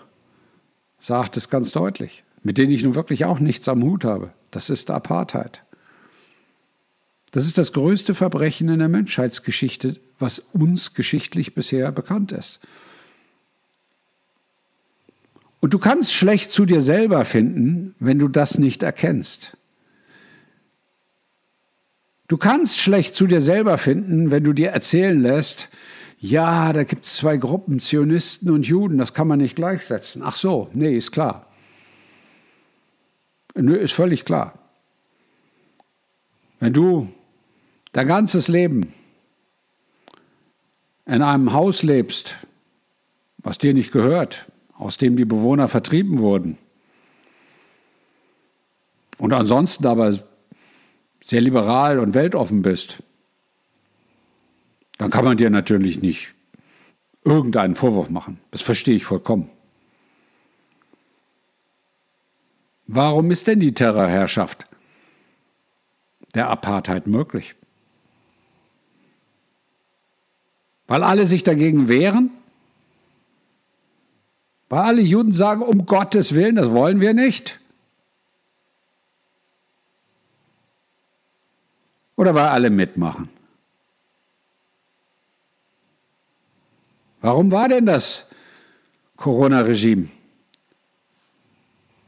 sagt 1.06 1.38
es 1.38 1.50
ganz 1.50 1.72
deutlich, 1.72 2.24
mit 2.42 2.58
denen 2.58 2.72
ich 2.72 2.84
nun 2.84 2.96
wirklich 2.96 3.26
auch 3.26 3.40
nichts 3.40 3.68
am 3.68 3.84
Hut 3.84 4.04
habe. 4.04 4.32
Das 4.50 4.72
ist 4.72 4.90
Apartheid. 4.90 5.62
Das 7.32 7.46
ist 7.46 7.58
das 7.58 7.74
größte 7.74 8.16
Verbrechen 8.16 8.70
in 8.70 8.80
der 8.80 8.88
Menschheitsgeschichte, 8.88 9.98
was 10.18 10.40
uns 10.54 10.94
geschichtlich 10.94 11.54
bisher 11.54 11.92
bekannt 11.92 12.32
ist. 12.32 12.60
Und 15.60 15.74
du 15.74 15.80
kannst 15.80 16.14
schlecht 16.14 16.52
zu 16.52 16.66
dir 16.66 16.82
selber 16.82 17.24
finden, 17.26 17.94
wenn 18.00 18.18
du 18.18 18.28
das 18.28 18.58
nicht 18.58 18.82
erkennst. 18.82 19.58
Du 22.28 22.38
kannst 22.38 22.80
schlecht 22.80 23.16
zu 23.16 23.28
dir 23.28 23.42
selber 23.42 23.78
finden, 23.78 24.32
wenn 24.32 24.44
du 24.44 24.54
dir 24.54 24.70
erzählen 24.70 25.22
lässt, 25.22 25.70
ja, 26.30 26.74
da 26.74 26.84
gibt 26.84 27.06
es 27.06 27.18
zwei 27.18 27.38
Gruppen, 27.38 27.80
Zionisten 27.80 28.50
und 28.50 28.66
Juden, 28.66 28.98
das 28.98 29.14
kann 29.14 29.28
man 29.28 29.40
nicht 29.40 29.56
gleichsetzen. 29.56 30.24
Ach 30.24 30.36
so, 30.36 30.70
nee, 30.74 30.98
ist 30.98 31.12
klar. 31.12 31.48
Nö, 33.54 33.76
ist 33.76 33.94
völlig 33.94 34.26
klar. 34.26 34.58
Wenn 36.60 36.74
du 36.74 37.10
dein 37.92 38.08
ganzes 38.08 38.48
Leben 38.48 38.92
in 41.06 41.22
einem 41.22 41.54
Haus 41.54 41.84
lebst, 41.84 42.36
was 43.38 43.58
dir 43.60 43.74
nicht 43.74 43.92
gehört, 43.92 44.46
aus 44.78 44.98
dem 44.98 45.16
die 45.16 45.26
Bewohner 45.26 45.68
vertrieben 45.68 46.20
wurden, 46.20 46.58
und 49.18 49.32
ansonsten 49.32 49.86
aber 49.86 50.20
sehr 51.22 51.40
liberal 51.40 52.00
und 52.00 52.14
weltoffen 52.14 52.62
bist, 52.62 53.02
dann 54.98 55.10
kann 55.12 55.26
man 55.26 55.38
dir 55.38 55.50
natürlich 55.50 56.02
nicht 56.02 56.34
irgendeinen 57.24 57.76
Vorwurf 57.76 58.10
machen. 58.10 58.40
Das 58.52 58.62
verstehe 58.62 58.96
ich 58.96 59.06
vollkommen. 59.06 59.50
Warum 62.88 63.32
ist 63.32 63.48
denn 63.48 63.60
die 63.60 63.74
Terrorherrschaft 63.74 64.68
der 66.36 66.50
Apartheid 66.50 67.08
möglich? 67.08 67.56
Weil 70.88 71.04
alle 71.04 71.26
sich 71.26 71.44
dagegen 71.44 71.88
wehren? 71.88 72.30
Weil 74.70 74.82
alle 74.82 75.02
Juden 75.02 75.32
sagen, 75.32 75.62
um 75.62 75.86
Gottes 75.86 76.34
Willen, 76.34 76.56
das 76.56 76.72
wollen 76.72 77.00
wir 77.00 77.14
nicht? 77.14 77.60
Oder 82.16 82.36
weil 82.36 82.48
alle 82.48 82.70
mitmachen? 82.70 83.30
Warum 87.26 87.52
war 87.52 87.68
denn 87.68 87.88
das 87.88 88.28
Corona-Regime 89.18 90.10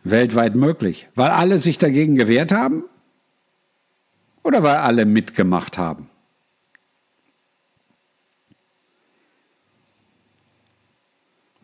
weltweit 0.03 0.53
möglich? 0.53 1.09
Weil 1.15 1.31
alle 1.31 1.57
sich 1.57 1.79
dagegen 1.79 2.13
gewehrt 2.13 2.51
haben? 2.51 2.83
Oder 4.43 4.61
weil 4.61 4.75
alle 4.75 5.05
mitgemacht 5.07 5.79
haben? 5.79 6.07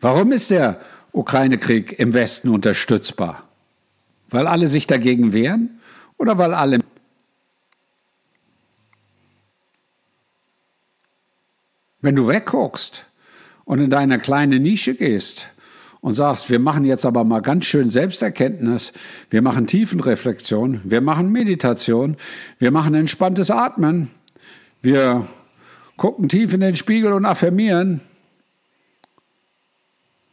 Warum 0.00 0.32
ist 0.32 0.50
der 0.50 0.80
Ukraine-Krieg 1.12 1.96
im 1.96 2.12
Westen 2.12 2.48
unterstützbar? 2.48 3.48
Weil 4.30 4.48
alle 4.48 4.66
sich 4.66 4.88
dagegen 4.88 5.32
wehren 5.32 5.78
oder 6.18 6.38
weil 6.38 6.54
alle 6.54 6.80
Wenn 12.00 12.16
du 12.16 12.26
wegguckst, 12.26 13.06
und 13.64 13.80
in 13.80 13.90
deine 13.90 14.18
kleine 14.18 14.58
Nische 14.58 14.94
gehst 14.94 15.46
und 16.00 16.14
sagst, 16.14 16.50
wir 16.50 16.58
machen 16.58 16.84
jetzt 16.84 17.06
aber 17.06 17.24
mal 17.24 17.40
ganz 17.40 17.64
schön 17.64 17.88
Selbsterkenntnis, 17.88 18.92
wir 19.30 19.42
machen 19.42 19.66
Tiefenreflexion, 19.66 20.80
wir 20.84 21.00
machen 21.00 21.32
Meditation, 21.32 22.16
wir 22.58 22.70
machen 22.70 22.94
entspanntes 22.94 23.50
Atmen, 23.50 24.10
wir 24.82 25.26
gucken 25.96 26.28
tief 26.28 26.52
in 26.52 26.60
den 26.60 26.76
Spiegel 26.76 27.12
und 27.12 27.24
affirmieren, 27.24 28.00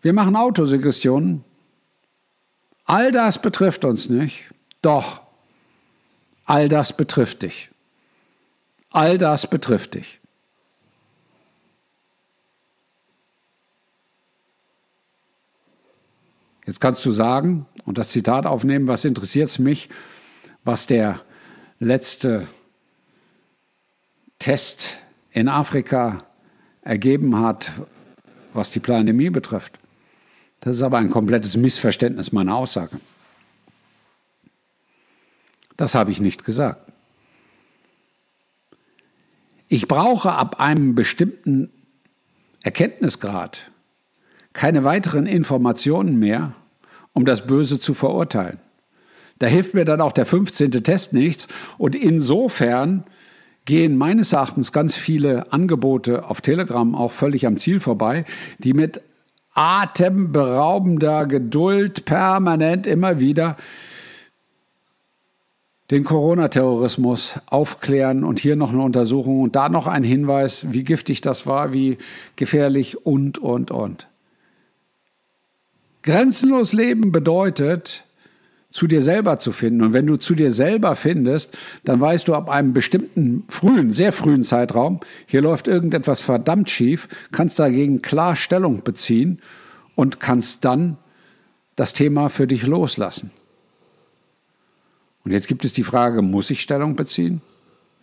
wir 0.01 0.13
machen 0.13 0.35
Autosuggestionen. 0.35 1.43
All 2.85 3.11
das 3.11 3.41
betrifft 3.41 3.85
uns 3.85 4.09
nicht. 4.09 4.45
Doch, 4.81 5.21
all 6.45 6.67
das 6.67 6.97
betrifft 6.97 7.43
dich. 7.43 7.69
All 8.89 9.17
das 9.17 9.47
betrifft 9.47 9.93
dich. 9.93 10.20
Jetzt 16.71 16.79
kannst 16.79 17.05
du 17.05 17.11
sagen 17.11 17.65
und 17.83 17.97
das 17.97 18.11
Zitat 18.11 18.45
aufnehmen, 18.45 18.87
was 18.87 19.03
interessiert 19.03 19.49
es 19.49 19.59
mich, 19.59 19.89
was 20.63 20.87
der 20.87 21.19
letzte 21.79 22.47
Test 24.39 24.97
in 25.31 25.49
Afrika 25.49 26.23
ergeben 26.81 27.37
hat, 27.37 27.73
was 28.53 28.71
die 28.71 28.79
Pandemie 28.79 29.29
betrifft. 29.29 29.79
Das 30.61 30.77
ist 30.77 30.81
aber 30.81 30.99
ein 30.99 31.09
komplettes 31.09 31.57
Missverständnis 31.57 32.31
meiner 32.31 32.55
Aussage. 32.55 33.01
Das 35.75 35.93
habe 35.93 36.11
ich 36.11 36.21
nicht 36.21 36.45
gesagt. 36.45 36.89
Ich 39.67 39.89
brauche 39.89 40.31
ab 40.31 40.61
einem 40.61 40.95
bestimmten 40.95 41.69
Erkenntnisgrad 42.63 43.69
keine 44.53 44.85
weiteren 44.85 45.25
Informationen 45.25 46.17
mehr, 46.17 46.55
um 47.13 47.25
das 47.25 47.45
Böse 47.47 47.79
zu 47.79 47.93
verurteilen. 47.93 48.59
Da 49.39 49.47
hilft 49.47 49.73
mir 49.73 49.85
dann 49.85 50.01
auch 50.01 50.11
der 50.11 50.25
15. 50.25 50.71
Test 50.83 51.13
nichts. 51.13 51.47
Und 51.79 51.95
insofern 51.95 53.05
gehen 53.65 53.97
meines 53.97 54.33
Erachtens 54.33 54.71
ganz 54.71 54.95
viele 54.95 55.51
Angebote 55.51 56.29
auf 56.29 56.41
Telegram 56.41 56.93
auch 56.95 57.11
völlig 57.11 57.47
am 57.47 57.57
Ziel 57.57 57.79
vorbei, 57.79 58.25
die 58.59 58.73
mit 58.73 59.01
atemberaubender 59.53 61.25
Geduld 61.25 62.05
permanent 62.05 62.87
immer 62.87 63.19
wieder 63.19 63.57
den 65.89 66.03
Corona-Terrorismus 66.05 67.39
aufklären 67.47 68.23
und 68.23 68.39
hier 68.39 68.55
noch 68.55 68.71
eine 68.71 68.81
Untersuchung 68.81 69.41
und 69.41 69.55
da 69.55 69.67
noch 69.67 69.87
ein 69.87 70.03
Hinweis, 70.03 70.67
wie 70.69 70.83
giftig 70.83 71.19
das 71.19 71.45
war, 71.45 71.73
wie 71.73 71.97
gefährlich 72.37 73.05
und, 73.05 73.39
und, 73.39 73.71
und. 73.71 74.07
Grenzenlos 76.03 76.73
leben 76.73 77.11
bedeutet, 77.11 78.05
zu 78.71 78.87
dir 78.87 79.01
selber 79.01 79.37
zu 79.37 79.51
finden. 79.51 79.81
Und 79.83 79.93
wenn 79.93 80.07
du 80.07 80.15
zu 80.15 80.33
dir 80.33 80.51
selber 80.51 80.95
findest, 80.95 81.57
dann 81.83 81.99
weißt 81.99 82.27
du 82.27 82.33
ab 82.33 82.49
einem 82.49 82.73
bestimmten 82.73 83.43
frühen, 83.49 83.91
sehr 83.91 84.13
frühen 84.13 84.43
Zeitraum, 84.43 85.01
hier 85.27 85.41
läuft 85.41 85.67
irgendetwas 85.67 86.21
verdammt 86.21 86.69
schief, 86.69 87.07
kannst 87.31 87.59
dagegen 87.59 88.01
klar 88.01 88.35
Stellung 88.35 88.83
beziehen 88.83 89.39
und 89.95 90.19
kannst 90.19 90.63
dann 90.65 90.97
das 91.75 91.93
Thema 91.93 92.29
für 92.29 92.47
dich 92.47 92.65
loslassen. 92.65 93.31
Und 95.23 95.31
jetzt 95.31 95.47
gibt 95.47 95.65
es 95.65 95.73
die 95.73 95.83
Frage, 95.83 96.21
muss 96.21 96.49
ich 96.49 96.61
Stellung 96.61 96.95
beziehen? 96.95 97.41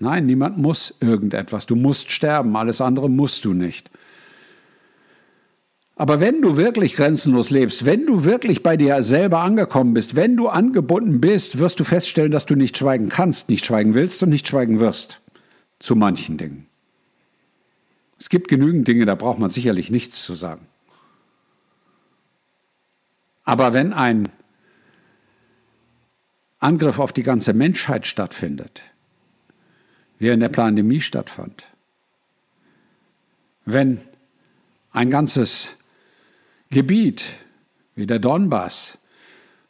Nein, 0.00 0.26
niemand 0.26 0.58
muss 0.58 0.94
irgendetwas. 1.00 1.66
Du 1.66 1.74
musst 1.74 2.12
sterben, 2.12 2.56
alles 2.56 2.80
andere 2.80 3.10
musst 3.10 3.44
du 3.44 3.54
nicht. 3.54 3.90
Aber 5.98 6.20
wenn 6.20 6.40
du 6.40 6.56
wirklich 6.56 6.94
grenzenlos 6.94 7.50
lebst, 7.50 7.84
wenn 7.84 8.06
du 8.06 8.22
wirklich 8.22 8.62
bei 8.62 8.76
dir 8.76 9.02
selber 9.02 9.40
angekommen 9.40 9.94
bist, 9.94 10.14
wenn 10.14 10.36
du 10.36 10.48
angebunden 10.48 11.20
bist, 11.20 11.58
wirst 11.58 11.80
du 11.80 11.84
feststellen, 11.84 12.30
dass 12.30 12.46
du 12.46 12.54
nicht 12.54 12.78
schweigen 12.78 13.08
kannst, 13.08 13.48
nicht 13.48 13.66
schweigen 13.66 13.94
willst 13.94 14.22
und 14.22 14.28
nicht 14.28 14.46
schweigen 14.46 14.78
wirst. 14.78 15.20
Zu 15.80 15.96
manchen 15.96 16.36
Dingen. 16.36 16.68
Es 18.20 18.28
gibt 18.28 18.46
genügend 18.46 18.86
Dinge, 18.86 19.06
da 19.06 19.16
braucht 19.16 19.40
man 19.40 19.50
sicherlich 19.50 19.90
nichts 19.90 20.22
zu 20.22 20.36
sagen. 20.36 20.68
Aber 23.42 23.72
wenn 23.72 23.92
ein 23.92 24.28
Angriff 26.60 27.00
auf 27.00 27.12
die 27.12 27.24
ganze 27.24 27.54
Menschheit 27.54 28.06
stattfindet, 28.06 28.82
wie 30.20 30.28
er 30.28 30.34
in 30.34 30.40
der 30.40 30.48
Pandemie 30.48 31.00
stattfand, 31.00 31.66
wenn 33.64 34.00
ein 34.92 35.10
ganzes 35.10 35.77
Gebiet 36.70 37.26
wie 37.94 38.06
der 38.06 38.18
Donbass 38.18 38.98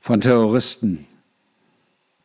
von 0.00 0.20
Terroristen 0.20 1.06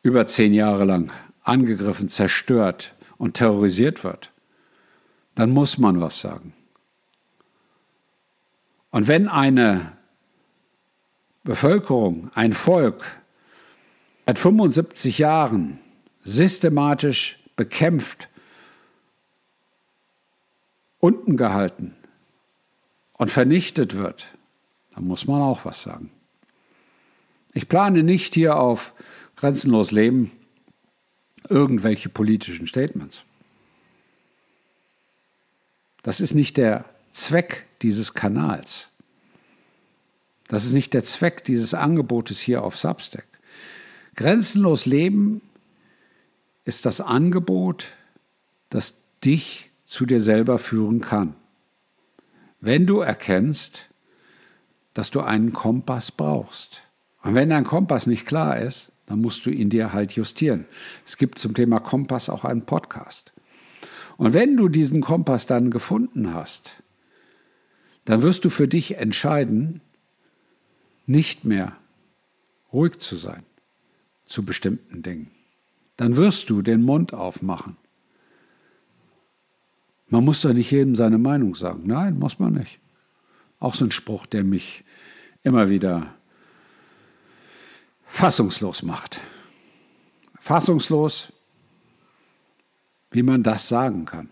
über 0.02 0.26
zehn 0.26 0.54
Jahre 0.54 0.86
lang 0.86 1.12
angegriffen, 1.44 2.10
zerstört 2.10 2.94
und 3.18 3.36
terrorisiert 3.36 4.04
wird, 4.04 4.32
dann 5.36 5.52
muss 5.52 5.78
man 5.78 6.02
was 6.02 6.20
sagen. 6.20 6.54
Und 8.92 9.08
wenn 9.08 9.28
eine 9.28 9.94
Bevölkerung, 11.44 12.32
ein 12.34 12.54
Volk 12.54 13.04
seit 14.26 14.40
75 14.40 15.18
Jahren 15.20 15.80
systematisch 16.24 17.40
bekämpft, 17.56 18.30
unten 21.00 21.38
gehalten 21.38 21.96
und 23.14 23.30
vernichtet 23.30 23.96
wird, 23.96 24.34
dann 24.94 25.06
muss 25.06 25.28
man 25.28 25.42
auch 25.42 25.66
was 25.66 25.82
sagen. 25.82 26.12
Ich 27.54 27.68
plane 27.68 28.04
nicht 28.04 28.34
hier 28.34 28.58
auf 28.58 28.94
grenzenlos 29.36 29.92
Leben 29.92 30.32
irgendwelche 31.50 32.10
politischen 32.10 32.68
Statements. 32.68 33.24
Das 36.02 36.20
ist 36.20 36.34
nicht 36.34 36.58
der 36.58 36.86
Zweck 37.12 37.66
dieses 37.82 38.14
Kanals. 38.14 38.90
Das 40.48 40.66
ist 40.66 40.74
nicht 40.74 40.94
der 40.94 41.04
Zweck 41.04 41.44
dieses 41.44 41.74
Angebotes 41.74 42.40
hier 42.40 42.64
auf 42.64 42.78
Substack. 42.78 43.26
Grenzenlos 44.16 44.86
Leben 44.86 45.42
ist 46.66 46.86
das 46.86 47.02
Angebot, 47.02 47.92
das 48.70 48.96
dich 49.24 49.70
zu 49.84 50.06
dir 50.06 50.22
selber 50.22 50.60
führen 50.60 51.02
kann. 51.02 51.36
Wenn 52.60 52.86
du 52.86 53.00
erkennst, 53.00 53.88
dass 54.94 55.12
du 55.12 55.22
einen 55.22 55.54
Kompass 55.54 56.12
brauchst. 56.12 56.84
Und 57.24 57.36
wenn 57.36 57.50
dein 57.50 57.64
Kompass 57.64 58.08
nicht 58.08 58.26
klar 58.26 58.60
ist, 58.60 58.92
dann 59.06 59.22
musst 59.22 59.46
du 59.46 59.50
ihn 59.50 59.70
dir 59.70 59.94
halt 59.94 60.14
justieren. 60.14 60.66
Es 61.06 61.18
gibt 61.18 61.40
zum 61.40 61.54
Thema 61.54 61.80
Kompass 61.80 62.30
auch 62.30 62.46
einen 62.46 62.64
Podcast. 62.64 63.34
Und 64.18 64.34
wenn 64.34 64.56
du 64.58 64.70
diesen 64.70 65.02
Kompass 65.02 65.46
dann 65.46 65.72
gefunden 65.72 66.34
hast, 66.34 66.84
dann 68.06 68.22
wirst 68.22 68.46
du 68.46 68.50
für 68.50 68.68
dich 68.68 68.98
entscheiden, 68.98 69.82
nicht 71.06 71.46
mehr 71.46 71.76
ruhig 72.72 73.00
zu 73.00 73.16
sein 73.16 73.44
zu 74.26 74.44
bestimmten 74.44 75.04
Dingen. 75.04 75.32
Dann 75.98 76.16
wirst 76.16 76.50
du 76.50 76.62
den 76.62 76.82
Mund 76.82 77.14
aufmachen. 77.14 77.78
Man 80.08 80.24
muss 80.24 80.42
doch 80.42 80.54
nicht 80.54 80.72
jedem 80.72 80.96
seine 80.96 81.18
Meinung 81.18 81.56
sagen. 81.56 81.84
Nein, 81.86 82.18
muss 82.18 82.40
man 82.40 82.54
nicht. 82.54 82.80
Auch 83.64 83.76
so 83.76 83.86
ein 83.86 83.92
Spruch, 83.92 84.26
der 84.26 84.44
mich 84.44 84.84
immer 85.42 85.70
wieder 85.70 86.14
fassungslos 88.06 88.84
macht. 88.84 89.22
Fassungslos, 90.42 91.32
wie 93.12 93.24
man 93.24 93.42
das 93.42 93.70
sagen 93.70 94.04
kann. 94.04 94.30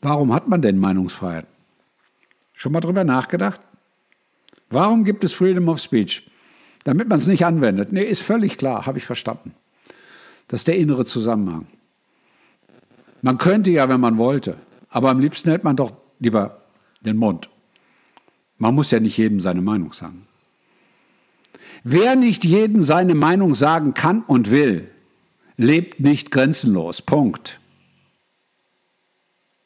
Warum 0.00 0.32
hat 0.32 0.46
man 0.46 0.62
denn 0.62 0.78
Meinungsfreiheit? 0.78 1.48
Schon 2.52 2.70
mal 2.70 2.80
drüber 2.80 3.02
nachgedacht? 3.02 3.60
Warum 4.70 5.02
gibt 5.02 5.24
es 5.24 5.32
Freedom 5.32 5.68
of 5.68 5.80
Speech? 5.80 6.30
Damit 6.84 7.08
man 7.08 7.18
es 7.18 7.26
nicht 7.26 7.44
anwendet. 7.44 7.90
Nee, 7.90 8.04
ist 8.04 8.22
völlig 8.22 8.56
klar, 8.56 8.86
habe 8.86 8.98
ich 8.98 9.04
verstanden. 9.04 9.52
Das 10.46 10.60
ist 10.60 10.68
der 10.68 10.76
innere 10.76 11.04
Zusammenhang. 11.04 11.66
Man 13.20 13.38
könnte 13.38 13.72
ja, 13.72 13.88
wenn 13.88 14.00
man 14.00 14.16
wollte, 14.16 14.58
aber 14.94 15.10
am 15.10 15.18
liebsten 15.18 15.50
hält 15.50 15.64
man 15.64 15.74
doch 15.74 15.92
lieber 16.20 16.62
den 17.00 17.16
Mund. 17.16 17.50
Man 18.58 18.76
muss 18.76 18.92
ja 18.92 19.00
nicht 19.00 19.18
jedem 19.18 19.40
seine 19.40 19.60
Meinung 19.60 19.92
sagen. 19.92 20.28
Wer 21.82 22.14
nicht 22.14 22.44
jedem 22.44 22.84
seine 22.84 23.16
Meinung 23.16 23.56
sagen 23.56 23.94
kann 23.94 24.22
und 24.22 24.52
will, 24.52 24.88
lebt 25.56 25.98
nicht 25.98 26.30
grenzenlos. 26.30 27.02
Punkt. 27.02 27.58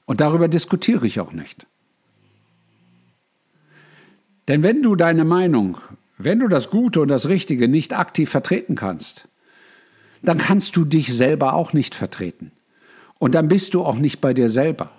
Und 0.07 0.23
darüber 0.23 0.49
diskutiere 0.49 1.07
ich 1.07 1.21
auch 1.21 1.33
nicht. 1.33 1.67
Denn 4.49 4.63
wenn 4.63 4.83
du 4.83 4.97
deine 4.97 5.27
Meinung, 5.27 5.77
wenn 6.17 6.39
du 6.39 6.49
das 6.49 6.71
Gute 6.71 7.03
und 7.03 7.09
das 7.09 7.29
Richtige 7.29 7.69
nicht 7.69 7.93
aktiv 7.93 8.31
vertreten 8.31 8.77
kannst, 8.77 9.29
dann 10.23 10.39
kannst 10.39 10.75
du 10.75 10.87
dich 10.87 11.15
selber 11.15 11.53
auch 11.53 11.75
nicht 11.75 11.95
vertreten. 11.95 12.51
Und 13.19 13.35
dann 13.35 13.49
bist 13.49 13.75
du 13.75 13.85
auch 13.85 13.97
nicht 13.97 14.23
bei 14.23 14.33
dir 14.33 14.49
selber. 14.49 14.91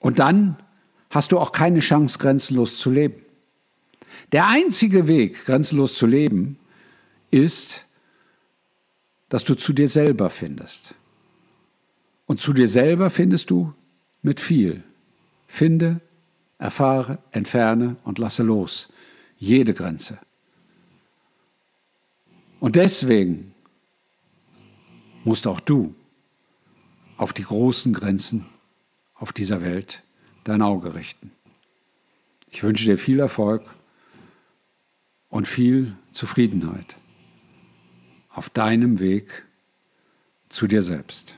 Und 0.00 0.18
dann 0.18 0.56
hast 1.10 1.32
du 1.32 1.38
auch 1.38 1.52
keine 1.52 1.80
Chance, 1.80 2.18
grenzenlos 2.18 2.78
zu 2.78 2.90
leben. 2.90 3.22
Der 4.32 4.48
einzige 4.48 5.06
Weg, 5.06 5.44
grenzenlos 5.44 5.94
zu 5.94 6.06
leben, 6.06 6.58
ist, 7.30 7.84
dass 9.28 9.44
du 9.44 9.54
zu 9.54 9.72
dir 9.72 9.88
selber 9.88 10.30
findest. 10.30 10.94
Und 12.26 12.40
zu 12.40 12.52
dir 12.52 12.68
selber 12.68 13.10
findest 13.10 13.50
du 13.50 13.72
mit 14.22 14.40
viel. 14.40 14.82
Finde 15.46 16.00
Erfahre, 16.58 17.18
entferne 17.32 17.96
und 18.04 18.18
lasse 18.18 18.42
los. 18.42 18.88
Jede 19.38 19.72
Grenze. 19.72 20.18
Und 22.60 22.76
deswegen 22.76 23.54
musst 25.24 25.46
auch 25.46 25.60
du 25.60 25.94
auf 27.16 27.32
die 27.32 27.42
großen 27.42 27.92
Grenzen 27.92 28.46
auf 29.20 29.32
dieser 29.32 29.62
Welt 29.62 30.02
dein 30.42 30.62
Auge 30.62 30.94
richten. 30.96 31.30
Ich 32.50 32.64
wünsche 32.64 32.86
dir 32.86 32.98
viel 32.98 33.20
Erfolg 33.20 33.62
und 35.28 35.46
viel 35.46 35.94
Zufriedenheit 36.10 36.96
auf 38.30 38.50
deinem 38.50 38.98
Weg 38.98 39.44
zu 40.48 40.66
dir 40.66 40.82
selbst. 40.82 41.36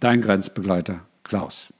Dein 0.00 0.20
Grenzbegleiter 0.20 1.06
Klaus. 1.22 1.72